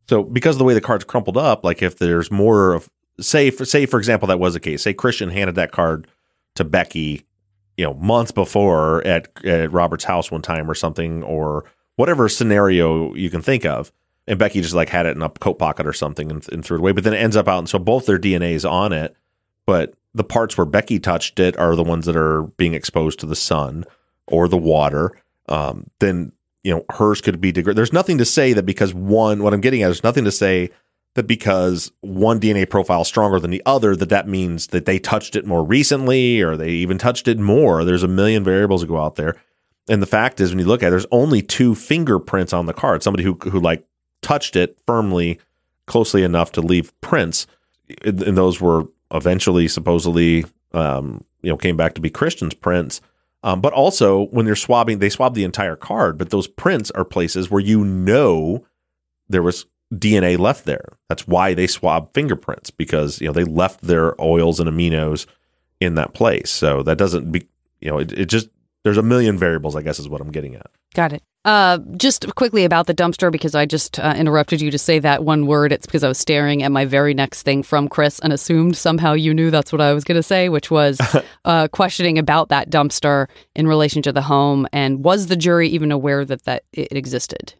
[0.08, 2.88] So because of the way the card's crumpled up, like if there's more of
[3.20, 6.06] say for say for example that was the case, say Christian handed that card
[6.54, 7.26] to Becky,
[7.76, 11.64] you know, months before at at Robert's house one time or something or
[11.96, 13.92] whatever scenario you can think of.
[14.26, 16.76] And Becky just like had it in a coat pocket or something and, and threw
[16.76, 16.92] it away.
[16.92, 19.14] But then it ends up out and so both their DNA's on it,
[19.66, 23.26] but the parts where Becky touched it are the ones that are being exposed to
[23.26, 23.84] the sun
[24.26, 25.12] or the water.
[25.48, 26.32] Um, then
[26.62, 27.76] you know hers could be degraded.
[27.76, 29.42] There's nothing to say that because one.
[29.42, 30.70] What I'm getting at is nothing to say
[31.14, 34.98] that because one DNA profile is stronger than the other that that means that they
[34.98, 37.84] touched it more recently or they even touched it more.
[37.84, 39.34] There's a million variables that go out there.
[39.88, 42.74] And the fact is, when you look at it, there's only two fingerprints on the
[42.74, 43.02] card.
[43.02, 43.84] Somebody who who like
[44.22, 45.40] touched it firmly,
[45.86, 47.46] closely enough to leave prints,
[48.04, 53.00] and those were eventually supposedly, um, you know, came back to be Christian's prints.
[53.42, 57.04] Um, but also when they're swabbing, they swab the entire card, but those prints are
[57.04, 58.66] places where you know
[59.28, 60.98] there was DNA left there.
[61.08, 65.26] That's why they swab fingerprints because you know they left their oils and aminos
[65.80, 66.50] in that place.
[66.50, 67.46] So that doesn't be
[67.80, 68.48] you know it, it just
[68.88, 69.76] there's a million variables.
[69.76, 70.70] I guess is what I'm getting at.
[70.94, 71.22] Got it.
[71.44, 75.24] Uh, just quickly about the dumpster because I just uh, interrupted you to say that
[75.24, 75.72] one word.
[75.72, 79.12] It's because I was staring at my very next thing from Chris and assumed somehow
[79.12, 80.98] you knew that's what I was going to say, which was
[81.44, 85.92] uh, questioning about that dumpster in relation to the home and was the jury even
[85.92, 87.54] aware that that it existed?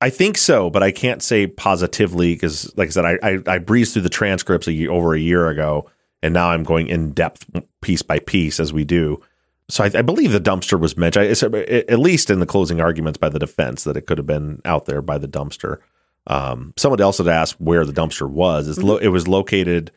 [0.00, 3.58] I think so, but I can't say positively because, like I said, I, I, I
[3.58, 5.88] breezed through the transcripts a year, over a year ago,
[6.24, 7.46] and now I'm going in depth
[7.82, 9.20] piece by piece as we do.
[9.68, 13.18] So I, I believe the dumpster was mentioned, it's, at least in the closing arguments
[13.18, 15.78] by the defense, that it could have been out there by the dumpster.
[16.26, 18.68] Um, someone else had asked where the dumpster was.
[18.68, 19.90] It's lo- it was located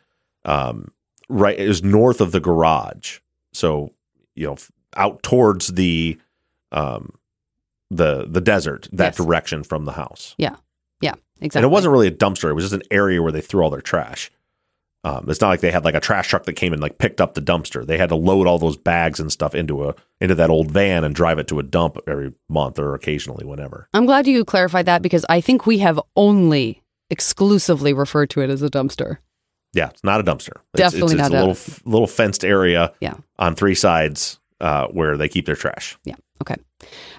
[0.46, 0.92] um,
[1.30, 1.58] right.
[1.60, 3.20] It was north of the garage,
[3.54, 3.92] so
[4.36, 4.58] you know,
[4.96, 6.18] out towards the
[6.72, 7.12] um,
[7.92, 9.18] the the desert that Yes.
[9.18, 10.36] direction from the house.
[10.38, 10.56] Yeah.
[11.02, 11.14] Yeah.
[11.42, 11.60] Exactly.
[11.60, 13.70] And it wasn't really a dumpster; it was just an area where they threw all
[13.70, 14.32] their trash.
[15.06, 17.22] Um, it's not like they had like a trash truck that came and like picked
[17.22, 17.86] up the dumpster.
[17.86, 21.04] They had to load all those bags and stuff into a into that old van
[21.04, 23.88] and drive it to a dump every month or occasionally, whenever.
[23.94, 28.50] I'm glad you clarified that because I think we have only exclusively referred to it
[28.50, 29.18] as a dumpster.
[29.74, 30.54] Yeah, it's not a dumpster.
[30.74, 32.92] It's, Definitely it's, it's not a a- little little fenced area.
[33.00, 33.14] Yeah.
[33.38, 35.98] on three sides uh, where they keep their trash.
[36.06, 36.16] Yeah.
[36.42, 36.56] Okay.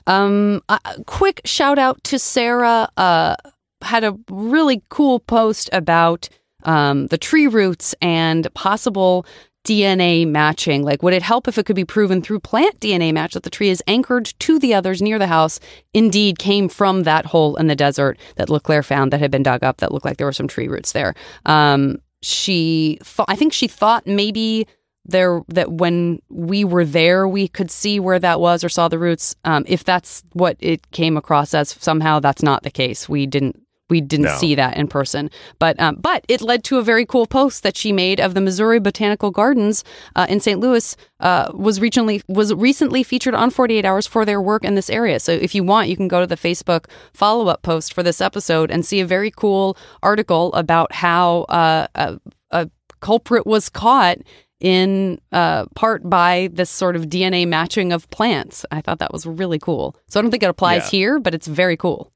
[0.07, 2.89] Um, a quick shout out to Sarah.
[2.97, 3.37] Uh,
[3.83, 6.29] had a really cool post about
[6.67, 9.25] um, the tree roots and possible
[9.67, 10.85] DNA matching.
[10.85, 13.51] Like, would it help if it could be proven through plant DNA match that the
[13.51, 15.59] tree is anchored to the others near the house
[15.93, 19.65] indeed came from that hole in the desert that LeClaire found that had been dug
[19.65, 21.15] up that looked like there were some tree roots there?
[21.47, 24.67] Um, she thought, I think she thought maybe
[25.05, 28.99] there that when we were there we could see where that was or saw the
[28.99, 33.25] roots um, if that's what it came across as somehow that's not the case we
[33.25, 33.57] didn't
[33.89, 34.37] we didn't No.
[34.37, 37.77] see that in person but um, but it led to a very cool post that
[37.77, 39.85] she made of the missouri botanical gardens
[40.17, 44.41] uh, in st louis uh, was recently was recently featured on 48 hours for their
[44.41, 47.63] work in this area so if you want you can go to the facebook follow-up
[47.63, 52.19] post for this episode and see a very cool article about how uh, a,
[52.51, 54.19] a culprit was caught
[54.59, 58.65] in uh, part by this sort of DNA matching of plants.
[58.73, 59.95] I thought that was really cool.
[60.09, 60.99] So I don't think it applies Yeah.
[60.99, 62.11] here, but it's very cool.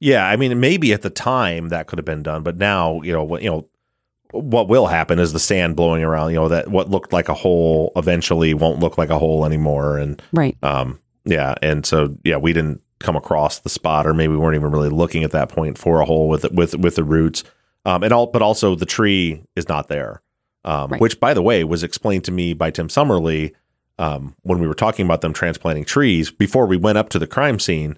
[0.00, 3.12] Yeah, I mean, maybe at the time that could have been done, but now you
[3.12, 3.68] know what you know.
[4.32, 6.30] What will happen is the sand blowing around.
[6.30, 9.98] You know that what looked like a hole eventually won't look like a hole anymore,
[9.98, 10.56] and Right.
[10.64, 14.56] um, yeah, and so yeah, we didn't come across the spot, or maybe we weren't
[14.56, 17.44] even really looking at that point for a hole with with with the roots,
[17.86, 20.20] um, and all, but also the tree is not there,
[20.64, 21.00] um, Right.
[21.00, 23.54] which by the way was explained to me by Tim Summerly
[23.98, 27.28] um, when we were talking about them transplanting trees before we went up to the
[27.28, 27.96] crime scene.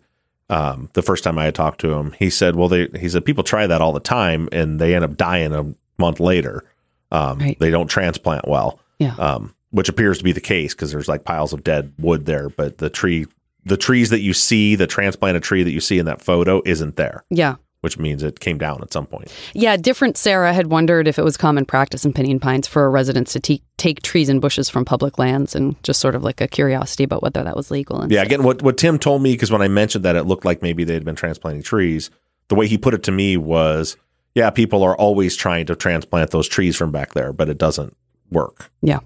[0.51, 3.25] Um, the first time I had talked to him, he said, "Well, they," he said,
[3.25, 5.67] "people try that all the time, and they end up dying a
[5.99, 6.65] month later.
[7.11, 7.59] Um, Right.
[7.59, 9.15] They don't transplant well." Yeah.
[9.19, 12.49] um, which appears to be the case because there's like piles of dead wood there.
[12.49, 13.27] But the tree,
[13.65, 16.97] the trees that you see, the transplanted tree that you see in that photo isn't
[16.97, 17.57] there, Yeah.
[17.81, 19.33] Which means it came down at some point.
[19.55, 19.77] Yeah.
[19.77, 23.41] Different Sarah had wondered if it was common practice in Pinion Pines for residents to
[23.41, 27.05] te- take trees and bushes from public lands and just sort of like a curiosity
[27.05, 28.01] about whether that was legal.
[28.01, 28.27] And Yeah, stuff.
[28.27, 30.85] again, what what Tim told me because when I mentioned that it looked like maybe
[30.85, 32.11] they had been transplanting trees,
[32.49, 33.97] the way he put it to me was,
[34.35, 37.97] yeah, people are always trying to transplant those trees from back there, but it doesn't
[38.31, 38.71] work.
[38.83, 39.01] Yeah.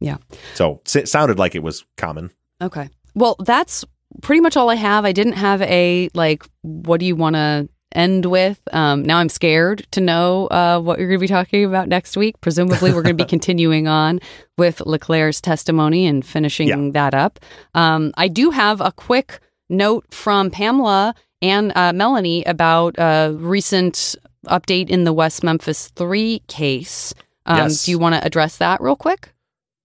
[0.00, 0.16] Yeah.
[0.54, 2.30] So it sounded like it was common.
[2.60, 2.88] Okay.
[3.14, 3.84] Well, that's
[4.20, 5.04] pretty much all I have.
[5.04, 8.60] I didn't have a like, what do you want to end with?
[8.72, 12.16] Um, now I'm scared to know uh, what you're going to be talking about next
[12.16, 12.40] week.
[12.40, 14.20] Presumably, we're going to be continuing on
[14.58, 16.90] with LeClaire's testimony and finishing Yeah.
[16.92, 17.40] that up.
[17.74, 24.14] Um, I do have a quick note from Pamela and uh, Melanie about a recent
[24.46, 27.14] update in the West Memphis 3 case.
[27.46, 27.84] Um, Yes.
[27.84, 29.32] Do you want to address that real quick?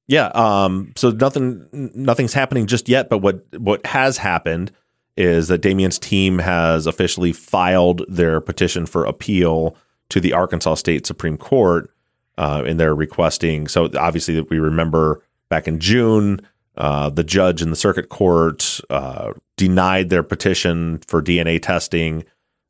[0.07, 0.27] Yeah.
[0.27, 0.93] Um.
[0.95, 3.09] So nothing, nothing's happening just yet.
[3.09, 4.71] But what what has happened
[5.17, 9.75] is that Damien's team has officially filed their petition for appeal
[10.09, 11.91] to the Arkansas State Supreme Court,
[12.37, 13.67] uh, and they're requesting.
[13.67, 16.41] So obviously, that we remember back in June,
[16.77, 22.23] uh, the judge in the circuit court uh, denied their petition for DNA testing,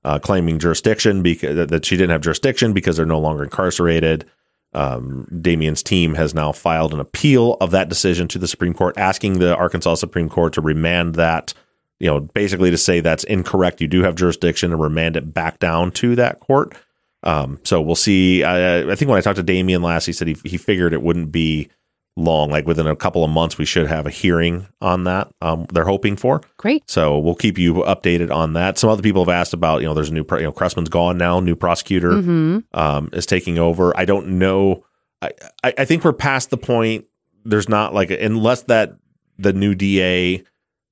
[0.05, 4.25] uh, claiming jurisdiction because that she didn't have jurisdiction because they're no longer incarcerated.
[4.73, 8.97] Um, Damien's team has now filed an appeal of that decision to the Supreme Court,
[8.97, 11.53] asking the Arkansas Supreme Court to remand that,
[11.99, 13.81] you know, basically to say that's incorrect.
[13.81, 16.75] You do have jurisdiction and remand it back down to that court.
[17.23, 18.43] Um, so we'll see.
[18.43, 21.01] I, I think when I talked to Damien last, he said he, he figured it
[21.01, 21.69] wouldn't be
[22.15, 22.49] long.
[22.51, 25.29] Like within a couple of months, we should have a hearing on that.
[25.41, 26.41] Um, they're hoping for.
[26.57, 26.89] Great.
[26.89, 28.77] So we'll keep you updated on that.
[28.77, 31.17] Some other people have asked about, you know, there's a new, you know, Chrestman's gone
[31.17, 33.95] now, new prosecutor hmm um, is taking over.
[33.97, 34.83] I don't know.
[35.21, 35.31] I,
[35.63, 37.05] I, I think we're past the point.
[37.45, 38.97] There's not like, unless that
[39.37, 40.43] the new DA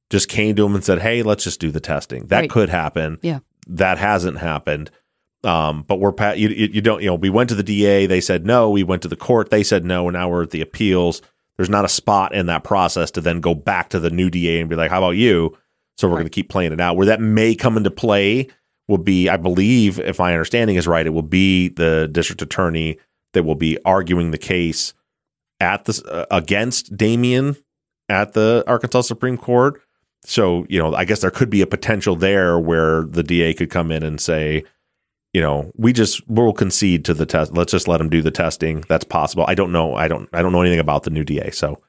[0.10, 2.28] just came to him and said, hey, let's just do the testing.
[2.28, 2.50] That Right.
[2.50, 3.18] could happen.
[3.22, 3.40] Yeah.
[3.68, 4.92] That hasn't happened.
[5.44, 6.40] Um, but we're pat.
[6.40, 7.02] You, you you don't.
[7.02, 8.06] You know, we went to the DA.
[8.08, 8.70] They said no.
[8.72, 9.52] We went to the court.
[9.52, 10.08] They said no.
[10.08, 11.22] And now we're at the appeals.
[11.58, 14.60] There's not a spot in that process to then go back to the new DA
[14.60, 15.56] and be like, "How about you?"
[15.98, 16.22] So we're Right.
[16.22, 16.98] going to keep playing it out.
[16.98, 18.48] Where that may come into play
[18.88, 22.98] will be, I believe, if my understanding is right, it will be the district attorney
[23.34, 24.94] that will be arguing the case
[25.60, 27.56] at the uh, against Damien
[28.10, 29.80] at the Arkansas Supreme Court.
[30.26, 33.70] So you know, I guess there could be a potential there where the DA could
[33.70, 34.64] come in and say,
[35.34, 37.54] you know, we just we'll concede to the test.
[37.54, 38.84] Let's just let them do the testing.
[38.88, 39.46] That's possible.
[39.48, 39.96] I don't know.
[39.96, 40.30] I don't.
[40.34, 41.52] I don't know anything about the new DA.
[41.52, 41.82] So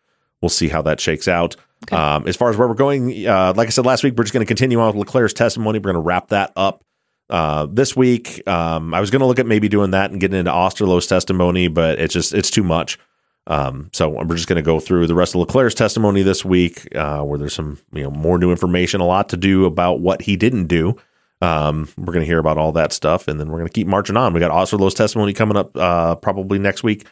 [0.42, 1.56] we'll see how that shakes out.
[1.84, 1.96] Okay.
[1.96, 4.32] Um, as far as where we're going, uh, like I said last week, we're just
[4.32, 5.78] going to continue on with LeClaire's testimony.
[5.78, 6.82] We're going to wrap that up
[7.30, 8.46] uh, this week.
[8.48, 11.68] Um, I was going to look at maybe doing that and getting into Osterloh's testimony,
[11.68, 12.98] but it's just it's too much.
[13.48, 16.94] Um, so we're just going to go through the rest of LeClaire's testimony this week,
[16.96, 20.22] uh, where there's some you know more new information, a lot to do about what
[20.22, 20.96] he didn't do.
[21.42, 23.86] Um, we're going to hear about all that stuff, and then we're going to keep
[23.86, 24.32] marching on.
[24.32, 27.06] We got Osterloh's testimony coming up uh, probably next week,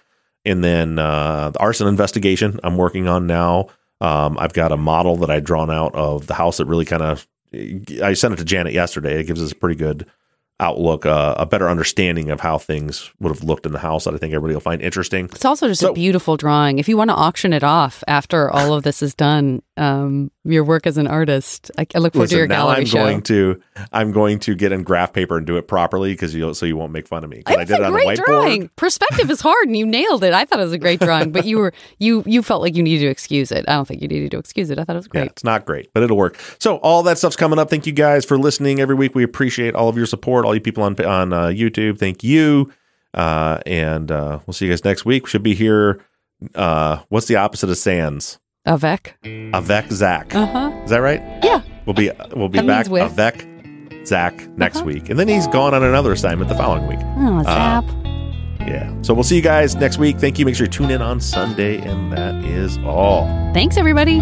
[0.45, 3.69] and then uh, the arson investigation I'm working on now.
[4.01, 7.03] Um, I've got a model that I drawn out of the house that really kind
[7.03, 7.27] of.
[8.03, 9.21] I sent it to Janet yesterday.
[9.21, 10.07] It gives us a pretty good
[10.61, 14.15] outlook, uh, a better understanding of how things would have looked in the house that
[14.15, 15.27] I think everybody will find interesting.
[15.27, 16.79] It's also just So- a beautiful drawing.
[16.79, 20.63] If you want to auction it off after all of this is done, um, your
[20.63, 22.99] work as an artist, I, I look forward to Listen, your now gallery I'm show.
[22.99, 23.61] going to
[23.93, 26.77] I'm going to get in graph paper and do it properly because you so you
[26.77, 27.43] won't make fun of me.
[27.43, 28.25] 'Cause I did it a on great a whiteboard.
[28.27, 28.71] drawing.
[28.77, 30.33] Perspective is hard, and you nailed it.
[30.33, 32.83] I thought it was a great drawing, but you were you you felt like you
[32.85, 33.65] needed to excuse it.
[33.67, 34.79] I don't think you needed to excuse it.
[34.79, 35.31] I thought it was Yeah, great.
[35.33, 36.39] it's not great, but it'll work.
[36.61, 37.69] So all that stuff's coming up.
[37.69, 39.15] Thank you guys for listening every week.
[39.17, 40.45] We appreciate all of your support.
[40.45, 42.71] All you people on on uh, YouTube, thank you.
[43.13, 45.25] Uh, and uh, we'll see you guys next week.
[45.25, 46.01] We should be here.
[46.55, 48.39] Uh, what's the opposite of Sans?
[48.75, 49.15] Avec.
[49.53, 50.35] Avec Zaq.
[50.35, 50.71] Uh huh.
[50.85, 51.21] Is that right?
[51.43, 51.61] Yeah.
[51.87, 53.03] We'll be we'll be That back with.
[53.03, 53.47] avec
[54.07, 54.87] Zaq next Uh-huh.
[54.87, 57.01] week, and then he's gone on another assignment the following week.
[57.19, 57.85] Oh, Uh, zap.
[58.67, 58.91] Yeah.
[59.03, 60.19] So we'll see you guys next week.
[60.19, 60.47] Thank you.
[60.47, 63.27] Make sure you tune in on Sunday, and that is all.
[63.53, 64.21] Thanks, everybody.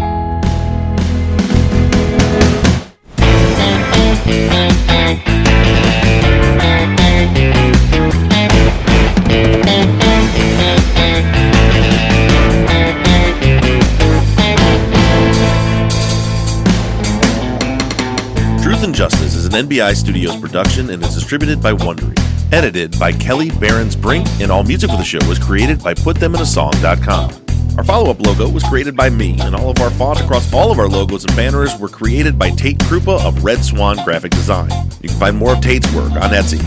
[18.63, 22.17] Truth and Justice is an NBI Studios production and is distributed by Wondery.
[22.53, 27.42] Edited by Kelly Barons Brink, and all music for the show was created by PutThemInASong.com.
[27.77, 30.71] Our follow up logo was created by me, and all of our fonts across all
[30.71, 34.69] of our logos and banners were created by Tate Krupa of Red Swan Graphic Design.
[35.01, 36.61] You can find more of Tate's work on Etsy.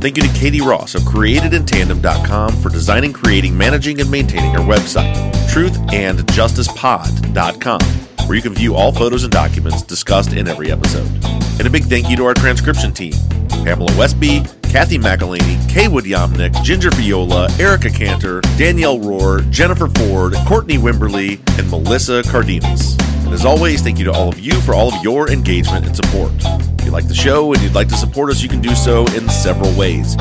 [0.00, 5.14] Thank you to Katie Ross of CreatedInTandem.com for designing, creating, managing, and maintaining our website,
[5.48, 11.08] TruthAndJusticePod.com where you can view all photos and documents discussed in every episode.
[11.58, 13.14] And a big thank you to our transcription team
[13.64, 20.76] Pamela Westby, Kathy McElhaney, Kaywood Yomnick, Ginger Viola, Erica Cantor, Danielle Rohr, Jennifer Ford, Courtney
[20.76, 22.94] Wimberly, and Melissa Cardenas.
[23.24, 25.96] And as always, thank you to all of you for all of your engagement and
[25.96, 26.32] support.
[26.78, 29.06] If you like the show and you'd like to support us, you can do so
[29.08, 30.16] in several ways.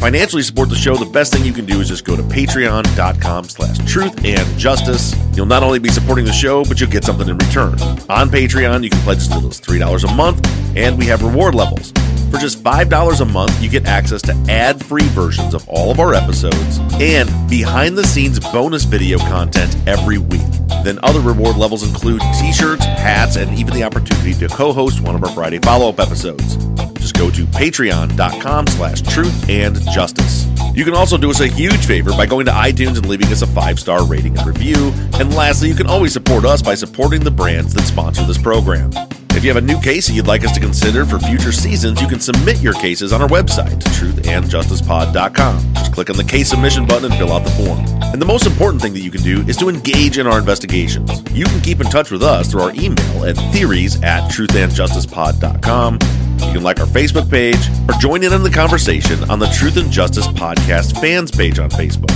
[0.00, 3.44] Financially support the show, the best thing you can do is just go to patreon.com
[3.44, 5.14] slash truth and justice.
[5.36, 7.74] You'll not only be supporting the show, but you'll get something in return.
[8.08, 11.54] On Patreon, you can pledge as little as $3 a month, and we have reward
[11.54, 11.92] levels.
[12.30, 16.00] For just $5 a month, you get access to ad free versions of all of
[16.00, 20.40] our episodes and behind the scenes bonus video content every week.
[20.82, 25.02] Then other reward levels include t shirts, hats, and even the opportunity to co host
[25.02, 26.56] one of our Friday follow up episodes.
[27.00, 30.46] Just go to patreon.com slash truth and justice.
[30.74, 33.42] You can also do us a huge favor by going to iTunes and leaving us
[33.42, 34.92] a five star rating and review.
[35.14, 38.90] And lastly, you can always support us by supporting the brands that sponsor this program.
[39.32, 42.00] If you have a new case that you'd like us to consider for future seasons,
[42.00, 45.74] you can submit your cases on our website, truthandjusticepod.com.
[45.74, 47.84] Just click on the case submission button and fill out the form.
[48.12, 51.10] And the most important thing that you can do is to engage in our investigations.
[51.32, 56.29] You can keep in touch with us through our email at theories at truthandjusticepod.com.
[56.46, 59.76] You can like our Facebook page or join in on the conversation on the Truth
[59.76, 62.10] and Justice Podcast fans page on Facebook.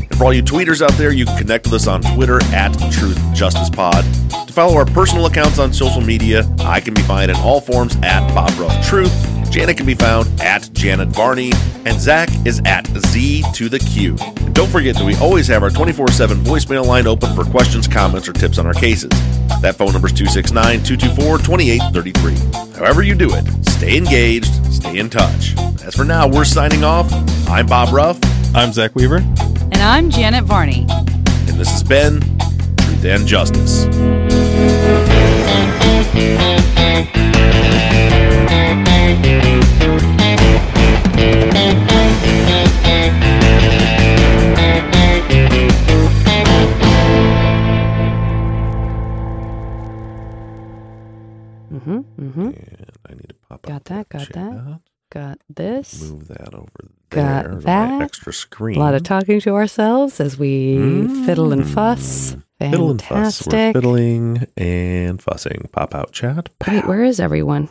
[0.00, 2.72] And for all you tweeters out there, you can connect with us on Twitter at
[2.90, 4.04] Truth Justice Pod.
[4.46, 7.96] To follow our personal accounts on social media, I can be found in all forms
[8.02, 9.37] at Bob Ruff Truth.
[9.50, 11.50] Janet can be found at Janet Varney,
[11.84, 14.16] and Zaq is at Z to the Q.
[14.20, 17.88] And don't forget that we always have our 24 7 voicemail line open for questions,
[17.88, 19.08] comments, or tips on our cases.
[19.62, 22.78] That phone number is 269 224 2833.
[22.78, 25.56] However, you do it, stay engaged, stay in touch.
[25.84, 27.10] As for now, we're signing off.
[27.48, 28.18] I'm Bob Ruff,
[28.54, 29.16] I'm Zaq Weaver.
[29.72, 30.86] And I'm Janet Varney.
[30.88, 32.20] and this has been
[32.76, 33.86] Truth and Justice.
[51.88, 51.98] Mm-hmm.
[52.22, 52.40] Mm-hmm.
[52.40, 54.80] And I need to pop Got up that, got that.
[55.10, 56.10] Got this.
[56.10, 56.68] Move that over
[57.10, 57.50] Got there.
[57.50, 58.02] to my that.
[58.02, 58.76] extra screen.
[58.76, 60.76] A lot of talking to ourselves as we
[61.24, 62.32] fiddle and fuss.
[62.34, 62.42] Mm.
[62.70, 63.46] Fiddle and fuss.
[63.46, 65.68] We're fiddling and fussing.
[65.72, 66.50] Pop out chat.
[66.66, 67.70] Wait, where is everyone?